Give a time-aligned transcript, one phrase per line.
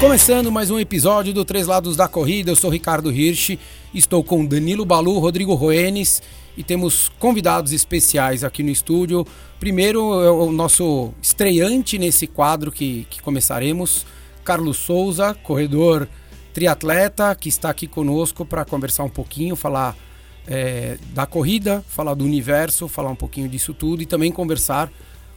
[0.00, 3.58] Começando mais um episódio do Três Lados da Corrida, eu sou Ricardo Hirsch,
[3.94, 6.22] estou com Danilo Balu, Rodrigo Roenes
[6.56, 9.26] e temos convidados especiais aqui no estúdio.
[9.58, 14.06] Primeiro é o nosso estreante nesse quadro que, que começaremos,
[14.44, 16.08] Carlos Souza, corredor
[16.52, 19.96] triatleta, que está aqui conosco para conversar um pouquinho, falar
[20.46, 24.90] é, da corrida, falar do universo, falar um pouquinho disso tudo e também conversar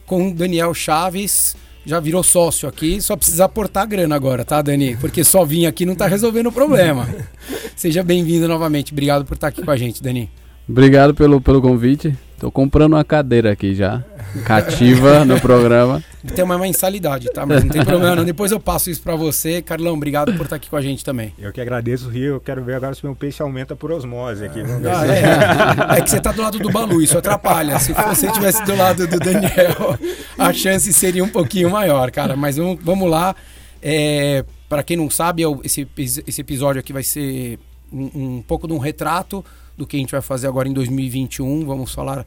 [0.06, 4.96] com Daniel Chaves já virou sócio aqui, só precisa aportar grana agora, tá, Dani?
[4.96, 7.08] Porque só vir aqui não tá resolvendo o problema.
[7.74, 8.92] Seja bem-vindo novamente.
[8.92, 10.30] Obrigado por estar aqui com a gente, Dani.
[10.68, 12.16] Obrigado pelo, pelo convite.
[12.42, 14.02] Tô comprando uma cadeira aqui já,
[14.44, 16.02] cativa no programa.
[16.34, 17.46] Tem uma mensalidade, tá?
[17.46, 18.24] Mas não tem problema não.
[18.24, 19.62] Depois eu passo isso para você.
[19.62, 21.32] Carlão, obrigado por estar aqui com a gente também.
[21.38, 22.34] Eu que agradeço, Rio.
[22.34, 24.58] Eu quero ver agora se meu peixe aumenta por osmose aqui.
[24.60, 25.98] Ah, é.
[25.98, 27.78] é que você tá do lado do Balu, isso atrapalha.
[27.78, 29.96] Se você estivesse do lado do Daniel,
[30.36, 32.34] a chance seria um pouquinho maior, cara.
[32.34, 33.36] Mas vamos, vamos lá.
[33.80, 37.60] É, para quem não sabe, esse, esse episódio aqui vai ser
[37.92, 39.44] um, um pouco de um retrato
[39.82, 41.66] do que a gente vai fazer agora em 2021.
[41.66, 42.24] Vamos falar.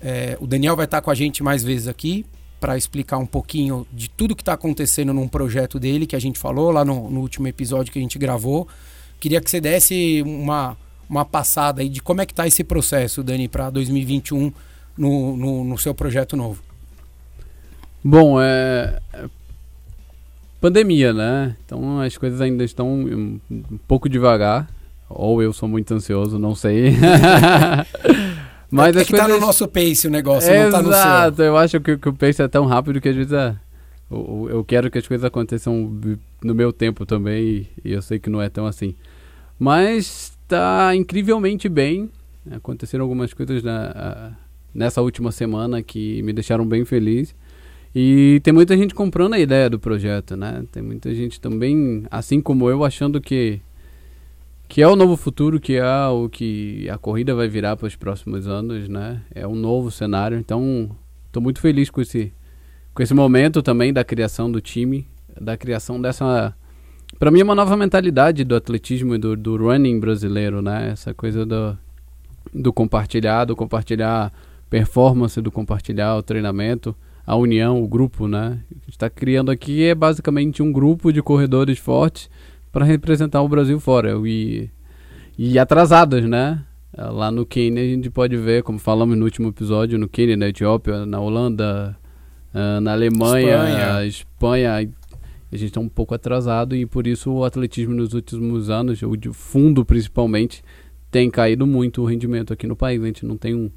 [0.00, 2.24] É, o Daniel vai estar com a gente mais vezes aqui
[2.60, 6.38] para explicar um pouquinho de tudo que está acontecendo num projeto dele que a gente
[6.38, 8.66] falou lá no, no, último episódio que a gente gravou.
[9.20, 10.76] Queria que você desse uma,
[11.08, 14.52] uma passada aí de como é que está esse processo, Dani, para 2021
[14.96, 16.62] no, no, no, seu projeto novo.
[18.02, 19.28] Bom, é, é
[20.60, 21.56] pandemia, né?
[21.64, 24.68] Então as coisas ainda estão um, um pouco devagar.
[25.08, 26.92] Ou eu sou muito ansioso, não sei.
[28.70, 29.26] Mas é que coisas...
[29.26, 31.00] tá no nosso pace o negócio, Exato, não tá no seu.
[31.00, 33.56] Exato, eu acho que, que, o pace é tão rápido que às vezes é...
[34.10, 35.98] eu, eu, quero que as coisas aconteçam
[36.44, 38.94] no meu tempo também e, e eu sei que não é tão assim.
[39.58, 42.10] Mas está incrivelmente bem.
[42.50, 44.36] Aconteceram algumas coisas na,
[44.74, 47.34] nessa última semana que me deixaram bem feliz.
[47.94, 50.62] E tem muita gente comprando a ideia do projeto, né?
[50.70, 53.60] Tem muita gente também, assim como eu, achando que
[54.68, 57.96] que é o novo futuro, que é o que a corrida vai virar para os
[57.96, 59.22] próximos anos, né?
[59.34, 60.38] É um novo cenário.
[60.38, 60.90] Então,
[61.26, 62.34] estou muito feliz com esse,
[62.92, 65.08] com esse momento também da criação do time,
[65.40, 66.54] da criação dessa.
[67.18, 70.90] Para mim, é uma nova mentalidade do atletismo e do, do running brasileiro, né?
[70.92, 71.78] Essa coisa do,
[72.52, 74.30] do compartilhar, do compartilhar
[74.68, 76.94] performance, do compartilhar o treinamento,
[77.26, 78.60] a união, o grupo, né?
[78.82, 82.28] Que está criando aqui é basicamente um grupo de corredores fortes
[82.72, 84.14] para representar o Brasil fora.
[84.26, 84.70] E,
[85.36, 86.64] e atrasadas, né?
[86.96, 90.48] Lá no Quênia a gente pode ver, como falamos no último episódio, no Quênia, na
[90.48, 91.96] Etiópia, na Holanda,
[92.52, 94.06] uh, na Alemanha, Espanha.
[94.06, 94.74] Espanha.
[95.50, 99.16] A gente está um pouco atrasado e por isso o atletismo nos últimos anos, o
[99.16, 100.62] de fundo principalmente,
[101.10, 103.02] tem caído muito o rendimento aqui no país.
[103.02, 103.70] A gente não tem um,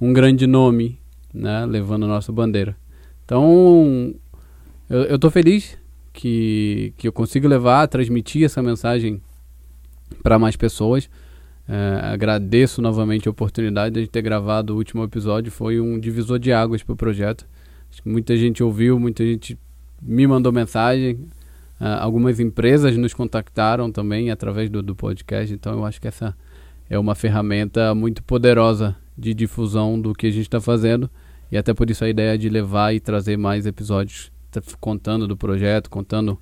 [0.00, 0.98] um grande nome
[1.32, 2.76] né, levando a nossa bandeira.
[3.24, 4.14] Então,
[4.88, 5.76] eu estou feliz
[6.12, 9.20] que, que eu consigo levar, transmitir essa mensagem
[10.22, 11.08] para mais pessoas.
[11.68, 16.52] É, agradeço novamente a oportunidade de ter gravado o último episódio, foi um divisor de
[16.52, 17.46] águas para o projeto.
[18.04, 19.56] Muita gente ouviu, muita gente
[20.02, 21.14] me mandou mensagem,
[21.80, 26.36] uh, algumas empresas nos contactaram também através do, do podcast, então eu acho que essa
[26.88, 31.10] é uma ferramenta muito poderosa de difusão do que a gente está fazendo
[31.52, 35.36] e até por isso a ideia de levar e trazer mais episódios Tá contando do
[35.36, 36.38] projeto, contando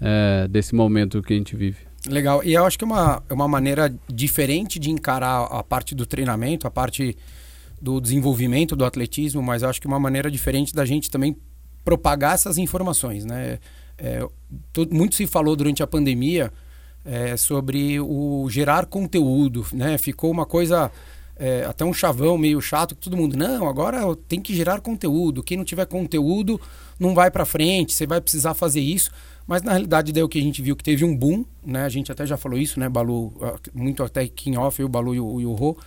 [0.00, 1.78] é, desse momento que a gente vive.
[2.08, 2.42] Legal.
[2.42, 6.06] E eu acho que é uma, é uma maneira diferente de encarar a parte do
[6.06, 7.16] treinamento, a parte
[7.80, 11.36] do desenvolvimento do atletismo, mas acho que uma maneira diferente da gente também
[11.84, 13.58] propagar essas informações, né?
[13.98, 14.26] É,
[14.90, 16.50] muito se falou durante a pandemia
[17.04, 19.98] é, sobre o gerar conteúdo, né?
[19.98, 20.90] Ficou uma coisa
[21.40, 25.42] é, até um chavão meio chato que todo mundo não, agora tem que gerar conteúdo.
[25.42, 26.60] Quem não tiver conteúdo
[26.98, 29.10] não vai para frente, você vai precisar fazer isso.
[29.46, 31.84] Mas na realidade daí o que a gente viu que teve um boom, né?
[31.84, 33.32] A gente até já falou isso, né, Balu,
[33.74, 35.78] muito até King Off, o Balu e o, e o Rô,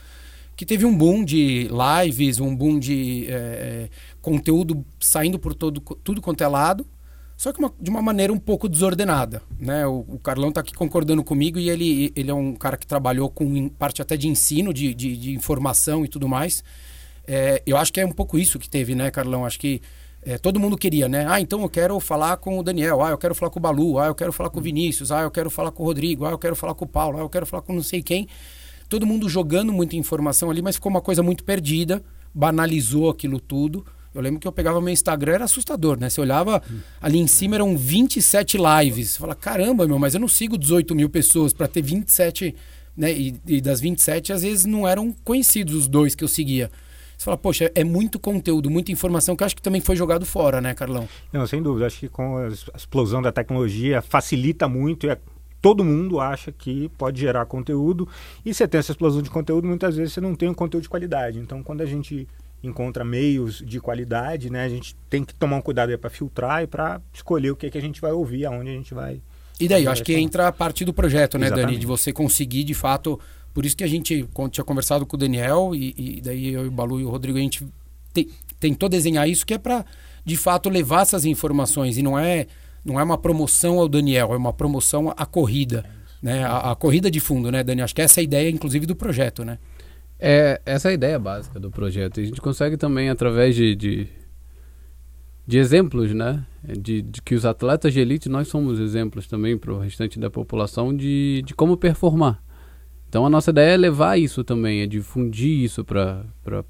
[0.56, 3.90] que teve um boom de lives, um boom de é, é,
[4.22, 6.86] conteúdo saindo por todo, tudo quanto é lado,
[7.36, 9.86] só que uma, de uma maneira um pouco desordenada, né?
[9.86, 13.30] O, o Carlão está aqui concordando comigo e ele, ele é um cara que trabalhou
[13.30, 16.64] com parte até de ensino, de, de, de informação e tudo mais.
[17.26, 19.46] É, eu acho que é um pouco isso que teve, né, Carlão?
[19.46, 19.82] Acho que
[20.26, 21.26] é, todo mundo queria, né?
[21.28, 24.00] Ah, então eu quero falar com o Daniel, ah, eu quero falar com o Balu,
[24.00, 26.32] ah, eu quero falar com o Vinícius, ah, eu quero falar com o Rodrigo, ah,
[26.32, 28.28] eu quero falar com o Paulo, ah, eu quero falar com não sei quem.
[28.88, 32.04] Todo mundo jogando muita informação ali, mas ficou uma coisa muito perdida,
[32.34, 33.86] banalizou aquilo tudo.
[34.13, 36.10] Eu lembro que eu pegava meu Instagram, era assustador, né?
[36.10, 36.62] Você olhava
[37.01, 39.12] ali em cima, eram 27 lives.
[39.12, 42.56] Você fala, caramba, meu, mas eu não sigo 18 mil pessoas para ter 27
[42.95, 43.12] né?
[43.12, 46.69] E, e das 27, às vezes não eram conhecidos os dois que eu seguia.
[47.18, 50.60] Você fala, poxa, é muito conteúdo, muita informação que acho que também foi jogado fora,
[50.60, 51.07] né, Carlão?
[51.31, 51.86] Não, sem dúvida.
[51.86, 55.18] Acho que com a explosão da tecnologia facilita muito e é,
[55.62, 58.07] todo mundo acha que pode gerar conteúdo.
[58.45, 60.89] E você tem essa explosão de conteúdo, muitas vezes você não tem um conteúdo de
[60.89, 61.39] qualidade.
[61.39, 62.27] Então, quando a gente
[62.63, 66.68] encontra meios de qualidade, né, a gente tem que tomar um cuidado para filtrar e
[66.68, 69.21] para escolher o que, é que a gente vai ouvir, aonde a gente vai.
[69.60, 71.68] E daí, eu acho que entra a parte do projeto, né, Exatamente.
[71.68, 71.80] Dani?
[71.80, 73.19] De você conseguir, de fato,
[73.54, 76.71] por isso que a gente tinha conversado com o Daniel e, e daí eu, o
[76.71, 77.65] Balu e o Rodrigo, a gente
[78.13, 78.30] te,
[78.60, 79.86] tentou desenhar isso que é para,
[80.25, 81.98] de fato, levar essas informações.
[81.98, 82.48] E não é,
[82.83, 85.86] não é uma promoção ao Daniel, é uma promoção à corrida.
[86.21, 86.44] Né?
[86.44, 87.81] A, a corrida de fundo, né, Dani?
[87.81, 89.60] Acho que essa é a ideia, inclusive, do projeto, né?
[90.25, 92.22] É, essa é a ideia básica do projeto.
[92.22, 94.08] E a gente consegue também, através de, de,
[95.46, 96.46] de exemplos, né?
[96.64, 100.30] De, de, que os atletas de elite, nós somos exemplos também para o restante da
[100.30, 102.42] população de, de como performar.
[103.10, 106.24] Então a nossa ideia é levar isso também, é difundir isso para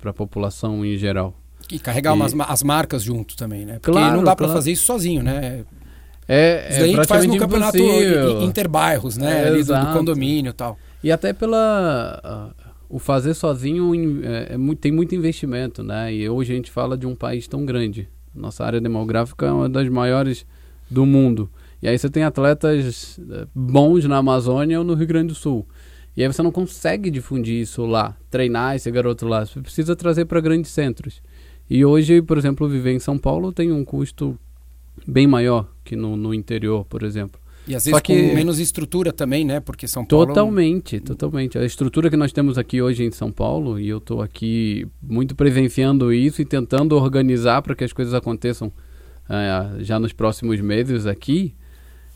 [0.03, 1.39] a população em geral.
[1.71, 2.15] E carregar e...
[2.15, 3.73] Umas, as marcas junto também, né?
[3.73, 4.59] Porque claro, não dá para claro.
[4.59, 5.63] fazer isso sozinho, né?
[6.27, 7.77] É, isso daí é a gente faz no campeonato
[8.41, 9.43] interbairros, né?
[9.43, 10.75] É, ali do, do, condomínio e tal.
[11.03, 12.51] E até pela...
[12.93, 13.91] O fazer sozinho
[14.23, 16.13] é, é tem muito investimento, né?
[16.13, 18.07] E hoje a gente fala de um país tão grande.
[18.35, 20.45] Nossa área demográfica é uma das maiores
[20.91, 21.49] do mundo.
[21.81, 25.67] E aí você tem atletas eh, bons na Amazônia ou no Rio Grande do Sul.
[26.15, 29.43] E aí você não consegue difundir isso lá, treinar esse garoto lá.
[29.43, 31.19] Você precisa trazer para grandes centros.
[31.67, 34.37] E hoje, por exemplo, viver em São Paulo tem um custo
[35.07, 37.41] bem maior que no, no interior, por exemplo.
[37.67, 38.29] E às vezes Só que...
[38.29, 39.59] com menos estrutura também, né?
[39.59, 40.27] Porque São Paulo...
[40.27, 41.57] Totalmente, totalmente.
[41.57, 45.35] A estrutura que nós temos aqui hoje em São Paulo, e eu estou aqui muito
[45.35, 51.05] presenciando isso e tentando organizar para que as coisas aconteçam uh, já nos próximos meses
[51.05, 51.55] aqui,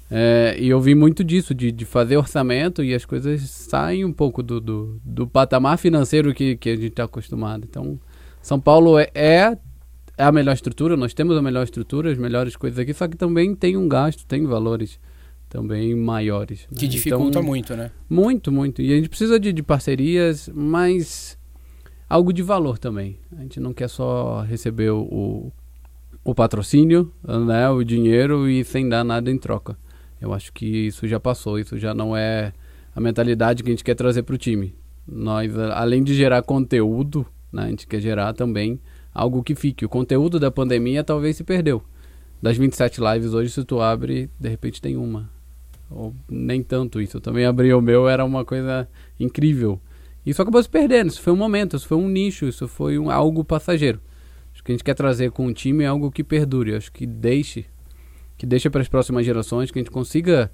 [0.09, 4.13] é, e eu vi muito disso, de, de fazer orçamento e as coisas saem um
[4.13, 7.65] pouco do, do, do patamar financeiro que, que a gente está acostumado.
[7.69, 7.99] Então,
[8.41, 9.57] São Paulo é, é,
[10.17, 13.17] é a melhor estrutura, nós temos a melhor estrutura, as melhores coisas aqui, só que
[13.17, 14.97] também tem um gasto, tem valores
[15.49, 16.67] também maiores.
[16.69, 16.77] Né?
[16.77, 17.91] Que dificulta então, muito, né?
[18.09, 18.81] Muito, muito.
[18.81, 21.37] E a gente precisa de, de parcerias, mas
[22.09, 23.19] algo de valor também.
[23.37, 25.53] A gente não quer só receber o, o,
[26.23, 29.77] o patrocínio, né, o dinheiro e sem dar nada em troca.
[30.19, 32.53] Eu acho que isso já passou, isso já não é
[32.95, 34.75] a mentalidade que a gente quer trazer para o time.
[35.07, 38.79] Nós, além de gerar conteúdo, né, a gente quer gerar também
[39.13, 39.85] algo que fique.
[39.85, 41.83] O conteúdo da pandemia talvez se perdeu.
[42.41, 45.29] Das 27 lives hoje, se tu abre, de repente tem uma.
[45.89, 47.17] Ou nem tanto isso.
[47.17, 48.87] Eu também abri o meu, era uma coisa
[49.19, 49.79] incrível.
[50.25, 51.09] Isso acabou se perdendo.
[51.09, 54.01] Isso foi um momento, isso foi um nicho, isso foi um, algo passageiro.
[54.53, 56.75] Acho que a gente quer trazer com o time é algo que perdure.
[56.75, 57.65] Acho que deixe
[58.37, 60.51] que deixa para as próximas gerações, que a gente consiga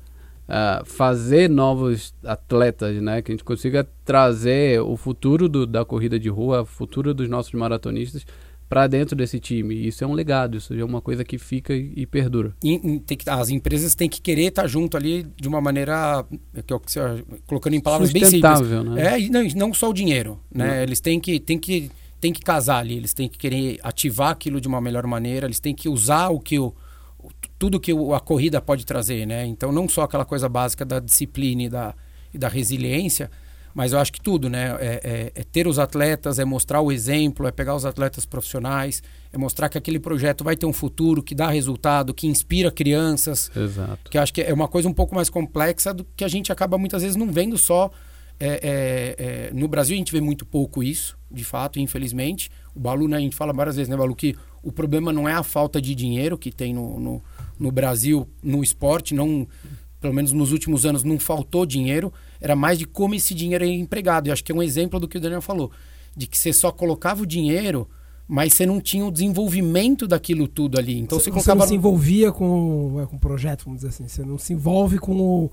[0.47, 3.21] uh, fazer novos atletas, né?
[3.21, 7.27] Que a gente consiga trazer o futuro do, da corrida de rua, o futuro dos
[7.27, 8.25] nossos maratonistas
[8.69, 9.87] para dentro desse time.
[9.87, 12.55] Isso é um legado, isso é uma coisa que fica e, e perdura.
[12.63, 16.25] E, que, as empresas têm que querer estar junto ali de uma maneira,
[16.65, 18.61] que é que colocando em palavras bem simples.
[18.61, 19.19] Né?
[19.19, 20.67] É, não, não só o dinheiro, né?
[20.67, 20.75] Não.
[20.83, 24.61] Eles têm que, têm que têm que casar ali, eles têm que querer ativar aquilo
[24.61, 26.73] de uma melhor maneira, eles têm que usar o que o,
[27.59, 29.45] tudo que a corrida pode trazer, né?
[29.45, 31.93] Então não só aquela coisa básica da disciplina e da,
[32.33, 33.29] e da resiliência,
[33.73, 34.75] mas eu acho que tudo, né?
[34.79, 39.01] É, é, é, ter os atletas, é mostrar o exemplo, é pegar os atletas profissionais,
[39.31, 43.51] é mostrar que aquele projeto vai ter um futuro, que dá resultado, que inspira crianças.
[43.55, 44.11] Exato.
[44.11, 46.77] Que acho que é uma coisa um pouco mais complexa do que a gente acaba
[46.77, 47.89] muitas vezes não vendo só.
[48.39, 52.51] É, é, é no Brasil a gente vê muito pouco isso, de fato, infelizmente.
[52.75, 55.33] O Balu, né, a gente fala várias vezes, né, Balu, que o problema não é
[55.33, 57.23] a falta de dinheiro que tem no, no
[57.59, 59.47] no Brasil no esporte, não
[60.01, 62.11] pelo menos nos últimos anos não faltou dinheiro,
[62.43, 64.27] era mais de como esse dinheiro é empregado.
[64.27, 65.71] E acho que é um exemplo do que o Daniel falou,
[66.15, 67.89] de que você só colocava o dinheiro,
[68.27, 70.99] mas você não tinha o desenvolvimento daquilo tudo ali.
[70.99, 71.59] Então você, você colocava...
[71.61, 74.09] não se envolvia com, é, com o projeto, vamos dizer assim.
[74.09, 75.51] Você não se envolve com o,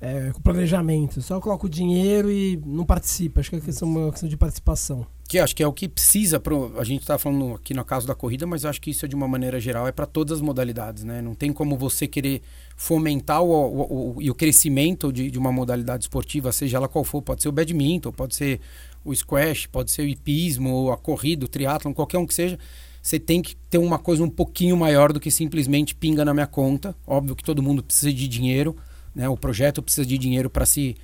[0.00, 1.20] é, com o planejamento.
[1.20, 3.40] Só coloca o dinheiro e não participa.
[3.40, 6.78] Acho que é uma questão de participação que acho que é o que precisa pro,
[6.78, 9.14] a gente está falando aqui no caso da corrida mas acho que isso é de
[9.14, 12.42] uma maneira geral é para todas as modalidades né não tem como você querer
[12.76, 17.22] fomentar o, o, o, o crescimento de, de, uma modalidade esportiva seja ela qual for
[17.22, 18.60] pode ser o badminton pode ser
[19.04, 22.58] o squash pode ser o hipismo a corrida o triatlon qualquer um que seja
[23.02, 26.46] você tem que ter uma coisa um pouquinho maior do que simplesmente pinga na minha
[26.46, 26.94] conta.
[27.04, 28.76] Óbvio que todo mundo precisa de dinheiro
[29.12, 29.28] né?
[29.28, 30.96] O projeto precisa de dinheiro para se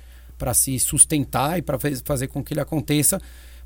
[0.53, 3.19] se sustentar e para fazer com que ele aconteça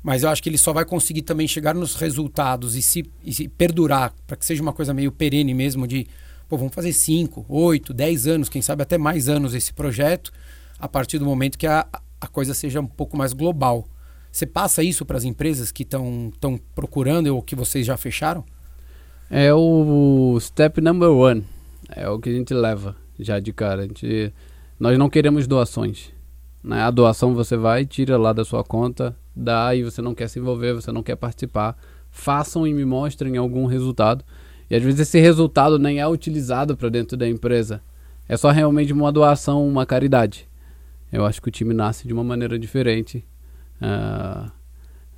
[0.04, 3.32] mas eu acho que ele só vai conseguir também chegar nos resultados e se, e
[3.32, 6.06] se perdurar, para que seja uma coisa meio perene mesmo, de,
[6.54, 10.30] pô, vamos fazer 5, 8, 10 anos, quem sabe até mais anos esse projeto,
[10.78, 11.84] a partir do momento que a,
[12.20, 13.84] a coisa seja um pouco mais global.
[14.30, 16.32] Você passa isso para as empresas que estão
[16.72, 18.44] procurando ou que vocês já fecharam?
[19.28, 21.44] É o step number one.
[21.90, 23.82] É o que a gente leva já de cara.
[23.82, 24.32] A gente,
[24.78, 26.12] nós não queremos doações.
[26.62, 26.82] Né?
[26.82, 30.38] A doação você vai, tira lá da sua conta, dá e você não quer se
[30.38, 31.76] envolver, você não quer participar.
[32.10, 34.24] Façam e me mostrem algum resultado.
[34.70, 37.82] E às vezes esse resultado nem é utilizado para dentro da empresa.
[38.28, 40.48] É só realmente uma doação, uma caridade.
[41.12, 43.24] Eu acho que o time nasce de uma maneira diferente.
[43.80, 44.50] Uh,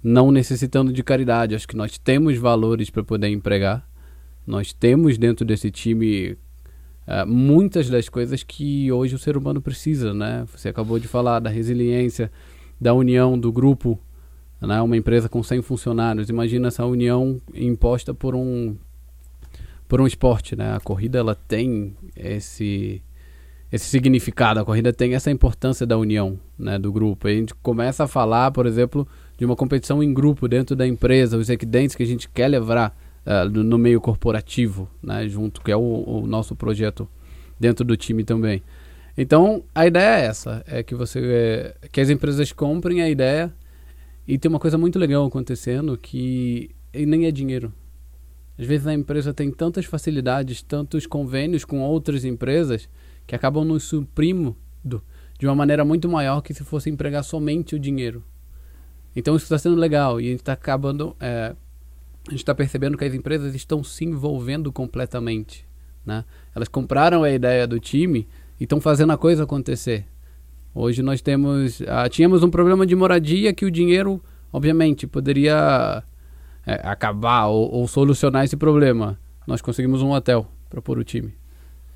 [0.03, 1.55] não necessitando de caridade.
[1.55, 3.89] Acho que nós temos valores para poder empregar.
[4.47, 6.33] Nós temos dentro desse time
[7.07, 10.47] uh, muitas das coisas que hoje o ser humano precisa, né?
[10.55, 12.31] Você acabou de falar da resiliência,
[12.81, 13.99] da união do grupo,
[14.61, 14.81] né?
[14.81, 16.29] Uma empresa com 100 funcionários.
[16.29, 18.77] Imagina essa união imposta por um
[19.89, 20.75] por um esporte, né?
[20.75, 23.03] A corrida ela tem esse
[23.71, 27.27] esse significado, a corrida tem essa importância da união, né, do grupo.
[27.27, 31.37] A gente começa a falar, por exemplo, de uma competição em grupo dentro da empresa,
[31.37, 35.77] os equidentes que a gente quer levar uh, no meio corporativo, né, junto, que é
[35.77, 37.09] o, o, nosso projeto
[37.59, 38.63] dentro do time também.
[39.19, 43.53] Então, a ideia é essa, é que você é, que as empresas comprem a ideia
[44.29, 47.73] e tem uma coisa muito legal acontecendo que nem é dinheiro,
[48.59, 52.89] às vezes a empresa tem tantas facilidades, tantos convênios com outras empresas
[53.27, 54.57] que acabam nos suprindo
[55.39, 58.23] de uma maneira muito maior que se fosse empregar somente o dinheiro.
[59.15, 61.55] Então isso está sendo legal e a gente está acabando, é,
[62.27, 65.67] a gente está percebendo que as empresas estão se envolvendo completamente,
[66.05, 66.25] né?
[66.55, 68.29] Elas compraram a ideia do time
[68.61, 70.07] e estão fazendo a coisa acontecer.
[70.75, 74.23] Hoje nós temos, ah, tínhamos um problema de moradia que o dinheiro,
[74.53, 76.03] obviamente, poderia
[76.67, 81.33] é, acabar ou, ou, solucionar esse problema, nós conseguimos um hotel para pôr o time.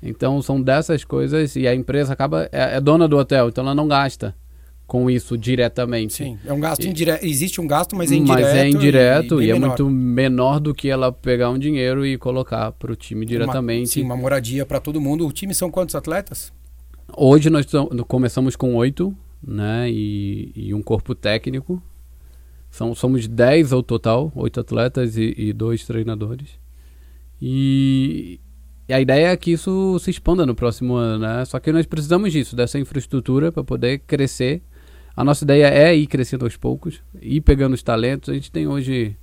[0.01, 3.75] Então são dessas coisas e a empresa acaba é, é, dona do hotel, então ela
[3.75, 4.33] não gasta
[4.87, 6.13] com isso diretamente.
[6.13, 7.25] Sim, é um gasto indireto.
[7.25, 8.41] Existe um gasto, mas é indireto.
[8.41, 9.67] Mas é indireto e, e é menor.
[9.67, 13.87] muito menor do que ela pegar um dinheiro e colocar para o time diretamente.
[13.87, 15.25] Uma, sim, uma moradia para todo mundo.
[15.25, 16.51] O time são quantos atletas?
[17.15, 17.65] Hoje nós
[18.07, 21.81] começamos com oito, né, e, e um corpo técnico.
[22.71, 26.57] São, somos 10 ao total, oito atletas e, e dois treinadores.
[27.41, 28.39] E,
[28.87, 31.43] e, a ideia é que isso se expanda no próximo ano, né?
[31.43, 34.61] Só que nós precisamos disso, dessa infraestrutura para poder crescer.
[35.13, 38.29] A nossa ideia é ir crescendo aos poucos, ir pegando os talentos.
[38.29, 39.17] A gente tem hoje,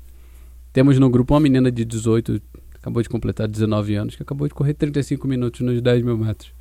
[0.71, 2.43] temos no grupo uma menina de 18,
[2.75, 6.53] acabou de completar 19 anos, que acabou de correr 35 minutos nos 10 mil metros.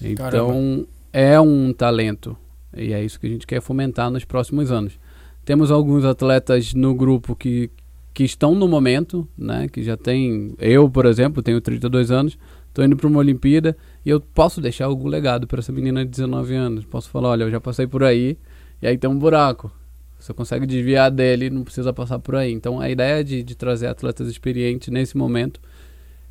[0.00, 0.88] Então, Caramba.
[1.12, 2.34] é um talento.
[2.74, 4.98] E é isso que a gente quer fomentar nos próximos anos.
[5.46, 7.70] Temos alguns atletas no grupo que,
[8.12, 9.68] que estão no momento, né?
[9.68, 10.52] Que já tem.
[10.58, 12.36] Eu, por exemplo, tenho 32 anos,
[12.66, 16.10] estou indo para uma Olimpíada e eu posso deixar algum legado para essa menina de
[16.10, 16.84] 19 anos.
[16.84, 18.36] Posso falar, olha, eu já passei por aí
[18.82, 19.70] e aí tem um buraco.
[20.18, 22.52] Você consegue desviar dele, não precisa passar por aí.
[22.52, 25.60] Então a ideia de, de trazer atletas experientes nesse momento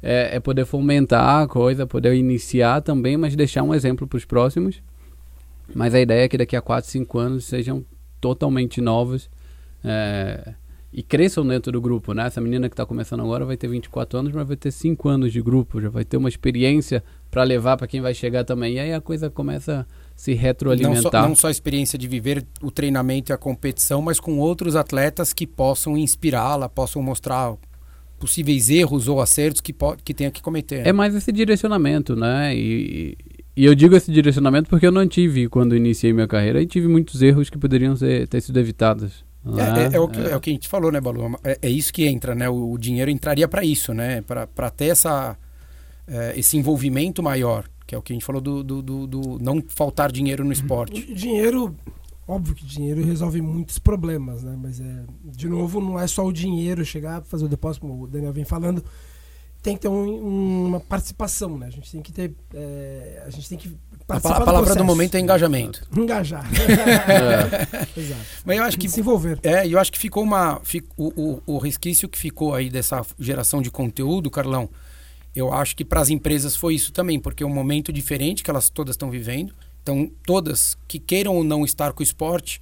[0.04, 4.26] é, é poder fomentar a coisa, poder iniciar também, mas deixar um exemplo para os
[4.26, 4.84] próximos.
[5.74, 7.86] Mas a ideia é que daqui a 4, 5 anos sejam
[8.20, 9.30] totalmente novos
[9.84, 10.54] é,
[10.92, 12.26] e cresçam dentro do grupo, né?
[12.26, 15.34] Essa menina que está começando agora vai ter 24 anos, mas vai ter 5 anos
[15.34, 18.76] de grupo, já vai ter uma experiência para levar para quem vai chegar também.
[18.76, 21.04] E aí a coisa começa a se retroalimentar.
[21.04, 24.40] Não só, não só a experiência de viver o treinamento e a competição, mas com
[24.40, 27.56] outros atletas que possam inspirá-la, possam mostrar
[28.18, 30.88] possíveis erros ou acertos que, que tenha que cometer.
[30.88, 32.56] É mais esse direcionamento, né?
[32.56, 33.18] E,
[33.56, 36.88] e eu digo esse direcionamento porque eu não tive, quando iniciei minha carreira, e tive
[36.88, 39.24] muitos erros que poderiam ser, ter sido evitados.
[39.46, 40.32] É, é, é, o que, é.
[40.32, 41.38] é, o que, a gente falou, né, Balu?
[41.44, 42.50] É, é isso que entra, né?
[42.50, 44.22] O, o dinheiro entraria para isso, né?
[44.22, 45.38] Para ter essa,
[46.08, 49.40] é, esse envolvimento maior, que é o que a gente falou do, do, do, do
[49.40, 51.14] não faltar dinheiro no esporte.
[51.14, 51.76] Dinheiro,
[52.28, 54.58] óbvio que dinheiro resolve muitos problemas, né?
[54.60, 58.08] Mas, é, de novo, não é só o dinheiro chegar, fazer o depósito, como o
[58.08, 58.84] Daniel vem falando,
[59.66, 61.66] tem que ter um, uma participação, né?
[61.66, 62.32] A gente tem que ter.
[62.54, 64.38] É, a gente tem que participar.
[64.38, 65.88] A, palavra do, do, momento é engajamento.
[65.98, 66.46] Engajar.
[67.10, 67.90] é.
[68.00, 68.22] Exato.
[68.46, 68.88] Mas eu acho que.
[68.88, 69.40] Se envolver.
[69.42, 70.62] É, eu acho que ficou uma.
[70.64, 74.70] Fico, o, o, o resquício que ficou aí dessa geração de conteúdo, Carlão,
[75.36, 78.52] eu acho que para as empresas foi isso também, porque é um momento diferente que
[78.52, 79.52] elas todas estão vivendo.
[79.82, 82.62] Então, todas que queiram ou não estar com o esporte,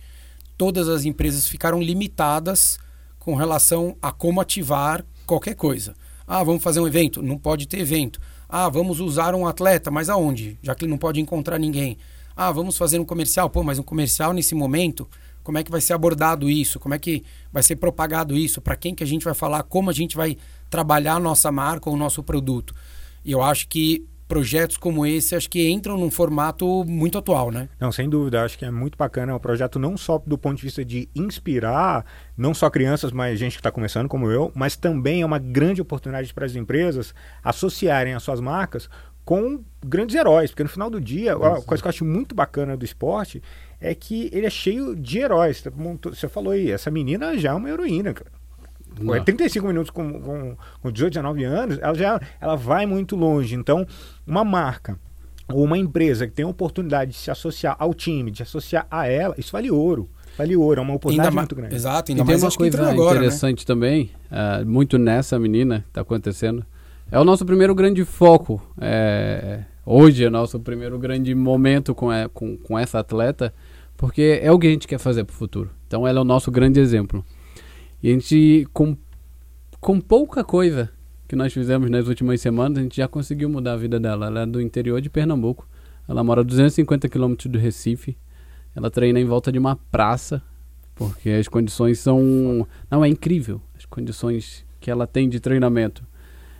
[0.57, 2.79] todas as empresas ficaram limitadas
[3.19, 5.93] com relação a como ativar qualquer coisa.
[6.35, 7.21] Ah, vamos fazer um evento?
[7.21, 8.19] Não pode ter evento.
[8.49, 10.57] Ah, vamos usar um atleta, mas aonde?
[10.63, 11.95] Já que ele não pode encontrar ninguém.
[12.35, 13.51] Ah, vamos fazer um comercial?
[13.51, 15.07] Pô, mas um comercial nesse momento,
[15.43, 16.79] como é que vai ser abordado isso?
[16.79, 18.59] Como é que vai ser propagado isso?
[18.61, 19.61] Para quem que a gente vai falar?
[19.61, 20.35] Como a gente vai
[20.71, 22.73] trabalhar a nossa marca ou o nosso produto?
[23.23, 27.69] E eu acho que projetos como esse acho que entram num formato muito atual, né?
[27.79, 28.43] Não, sem dúvida.
[28.43, 29.31] Acho que é muito bacana.
[29.31, 32.05] É um projeto não só do ponto de vista de inspirar,
[32.37, 35.81] não só crianças, mas gente que está começando como eu, mas também é uma grande
[35.81, 37.13] oportunidade para as empresas
[37.43, 38.89] associarem as suas marcas
[39.25, 40.51] com grandes heróis.
[40.51, 43.41] Porque no final do dia, a coisa que eu acho muito bacana do esporte
[43.79, 45.63] é que ele é cheio de heróis.
[46.03, 48.31] Você falou aí, essa menina já é uma heroína, cara.
[48.99, 49.23] Não.
[49.23, 53.55] 35 minutos com, com, com 18, 19 anos, ela já ela vai muito longe.
[53.55, 53.85] Então,
[54.25, 54.97] uma marca
[55.51, 58.87] ou uma empresa que tem a oportunidade de se associar ao time, de se associar
[58.89, 60.09] a ela, isso vale ouro.
[60.37, 61.75] Vale ouro, é uma oportunidade ainda muito grande.
[61.75, 63.25] Exato, ainda e mais tem uma coisa agora, né?
[63.25, 63.65] interessante né?
[63.65, 66.65] também, uh, muito nessa menina que está acontecendo.
[67.11, 68.61] É o nosso primeiro grande foco.
[68.81, 73.53] É, hoje é o nosso primeiro grande momento com, é, com, com essa atleta,
[73.95, 75.69] porque é o que a gente quer fazer para o futuro.
[75.87, 77.23] Então ela é o nosso grande exemplo.
[78.03, 78.97] E a gente, com,
[79.79, 80.91] com pouca coisa
[81.25, 84.27] que nós fizemos nas últimas semanas, a gente já conseguiu mudar a vida dela.
[84.27, 85.65] Ela é do interior de Pernambuco.
[86.05, 88.17] Ela mora a 250 quilômetros do Recife.
[88.75, 90.43] Ela treina em volta de uma praça,
[90.93, 92.67] porque as condições são.
[92.91, 96.05] Não, é incrível as condições que ela tem de treinamento.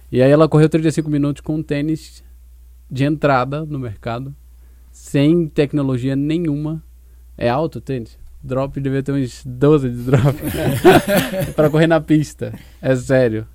[0.10, 2.24] E aí ela correu 35 minutos com um tênis
[2.90, 4.34] de entrada no mercado,
[4.94, 6.82] sem tecnologia nenhuma.
[7.38, 8.23] É alto o tênis?
[8.44, 10.38] Drop devia ter uns 12 de drop
[11.56, 12.54] para correr na pista.
[12.82, 13.48] É sério.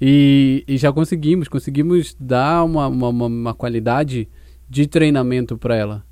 [0.00, 4.26] E, e já conseguimos, conseguimos dar uma, uma, uma qualidade
[4.68, 6.02] de treinamento para ela,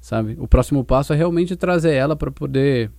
[0.00, 0.36] sabe?
[0.40, 2.90] O próximo passo é realmente trazer ela para poder.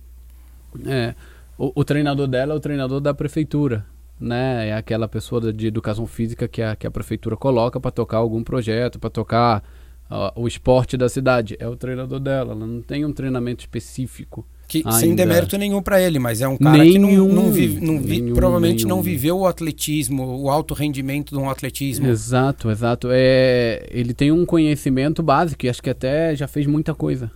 [0.86, 1.14] É,
[1.58, 3.84] o, o, treinador dela é o treinador da prefeitura,
[4.18, 4.68] né?
[4.68, 8.42] É aquela pessoa de educação física que a, que a prefeitura coloca para tocar algum
[8.42, 9.62] projeto, para tocar
[10.10, 11.54] uh, o esporte da cidade.
[11.58, 14.46] É o treinador dela, ela não tem um treinamento específico.
[14.70, 17.84] Que, sem demérito nenhum para ele, mas é um cara nenhum, que não, não vive,
[17.84, 18.96] não vi, nenhum, provavelmente nenhum.
[18.96, 22.06] não viveu o atletismo, o alto rendimento de um atletismo.
[22.06, 23.08] Exato, exato.
[23.10, 27.32] É, ele tem um conhecimento básico e acho que até já fez muita coisa.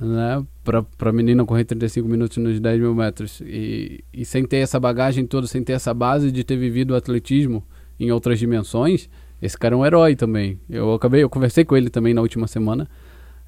[0.00, 3.40] Né, para a menina correr 35 minutos nos 10 mil metros.
[3.42, 6.96] E, e sem ter essa bagagem toda, sem ter essa base de ter vivido o
[6.96, 7.62] atletismo
[8.00, 9.08] em outras dimensões,
[9.40, 10.58] esse cara é um herói também.
[10.68, 12.88] Eu acabei, eu conversei com ele também na última semana.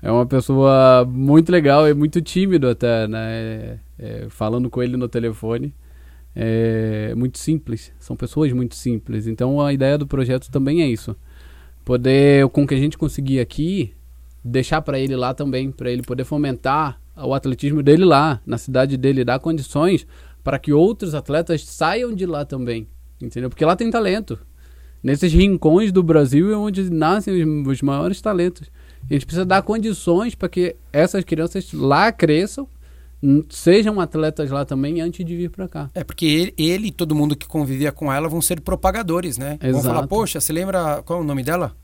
[0.05, 3.19] É uma pessoa muito legal e muito tímido até, né?
[3.19, 5.75] É, é, falando com ele no telefone.
[6.37, 7.90] É muito simples.
[7.99, 9.27] São pessoas muito simples.
[9.27, 11.17] Então a ideia do projeto também é isso.
[11.87, 13.95] Poder, com o que a gente conseguir aqui,
[14.45, 18.99] deixar para ele lá também, para ele poder fomentar o atletismo dele lá, na cidade
[18.99, 20.07] dele, dar condições
[20.43, 22.87] para que outros atletas saiam de lá também.
[23.19, 23.49] Entendeu?
[23.49, 24.38] Porque lá tem talento.
[25.03, 28.71] Nesses rincões do Brasil é onde nascem os, maiores talentos.
[29.09, 32.67] A gente precisa dar condições para que essas crianças lá cresçam,
[33.49, 35.90] sejam atletas lá também antes de vir para cá.
[35.95, 39.59] É porque ele, ele, e todo mundo que convivia com ela vão ser propagadores, né?
[39.61, 39.73] Exato.
[39.73, 41.75] Vão falar, poxa, você lembra qual é o nome dela?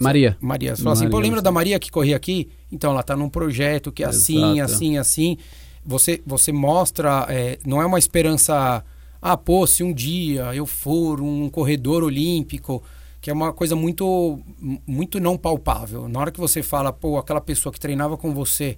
[0.00, 0.36] Maria.
[0.40, 0.74] Maria.
[0.74, 2.48] Você fala assim, pô, lembra da Maria que corria aqui?
[2.70, 4.72] Então, ela está num projeto que é assim, Exato.
[4.72, 5.38] assim, assim.
[5.84, 8.84] Você, você mostra, é, não é uma esperança,
[9.20, 12.82] ah, pô, se um dia eu for um corredor olímpico,
[13.24, 14.38] que é uma coisa muito
[14.86, 16.06] muito não palpável.
[16.10, 18.76] Na hora que você fala, pô, aquela pessoa que treinava com você,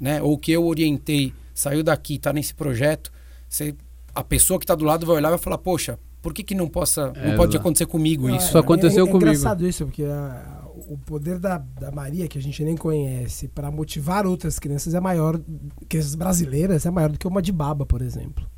[0.00, 3.12] né, ou que eu orientei, saiu daqui, está nesse projeto,
[3.46, 3.74] você,
[4.14, 6.54] a pessoa que está do lado vai olhar e vai falar, poxa, por que, que
[6.54, 8.46] não possa, é, não pode acontecer comigo isso?
[8.46, 9.30] Isso aconteceu é, é, comigo.
[9.30, 13.48] É engraçado isso, porque a, o poder da, da Maria, que a gente nem conhece,
[13.48, 15.38] para motivar outras crianças é maior,
[15.90, 18.48] crianças brasileiras, é maior do que uma de baba, por exemplo.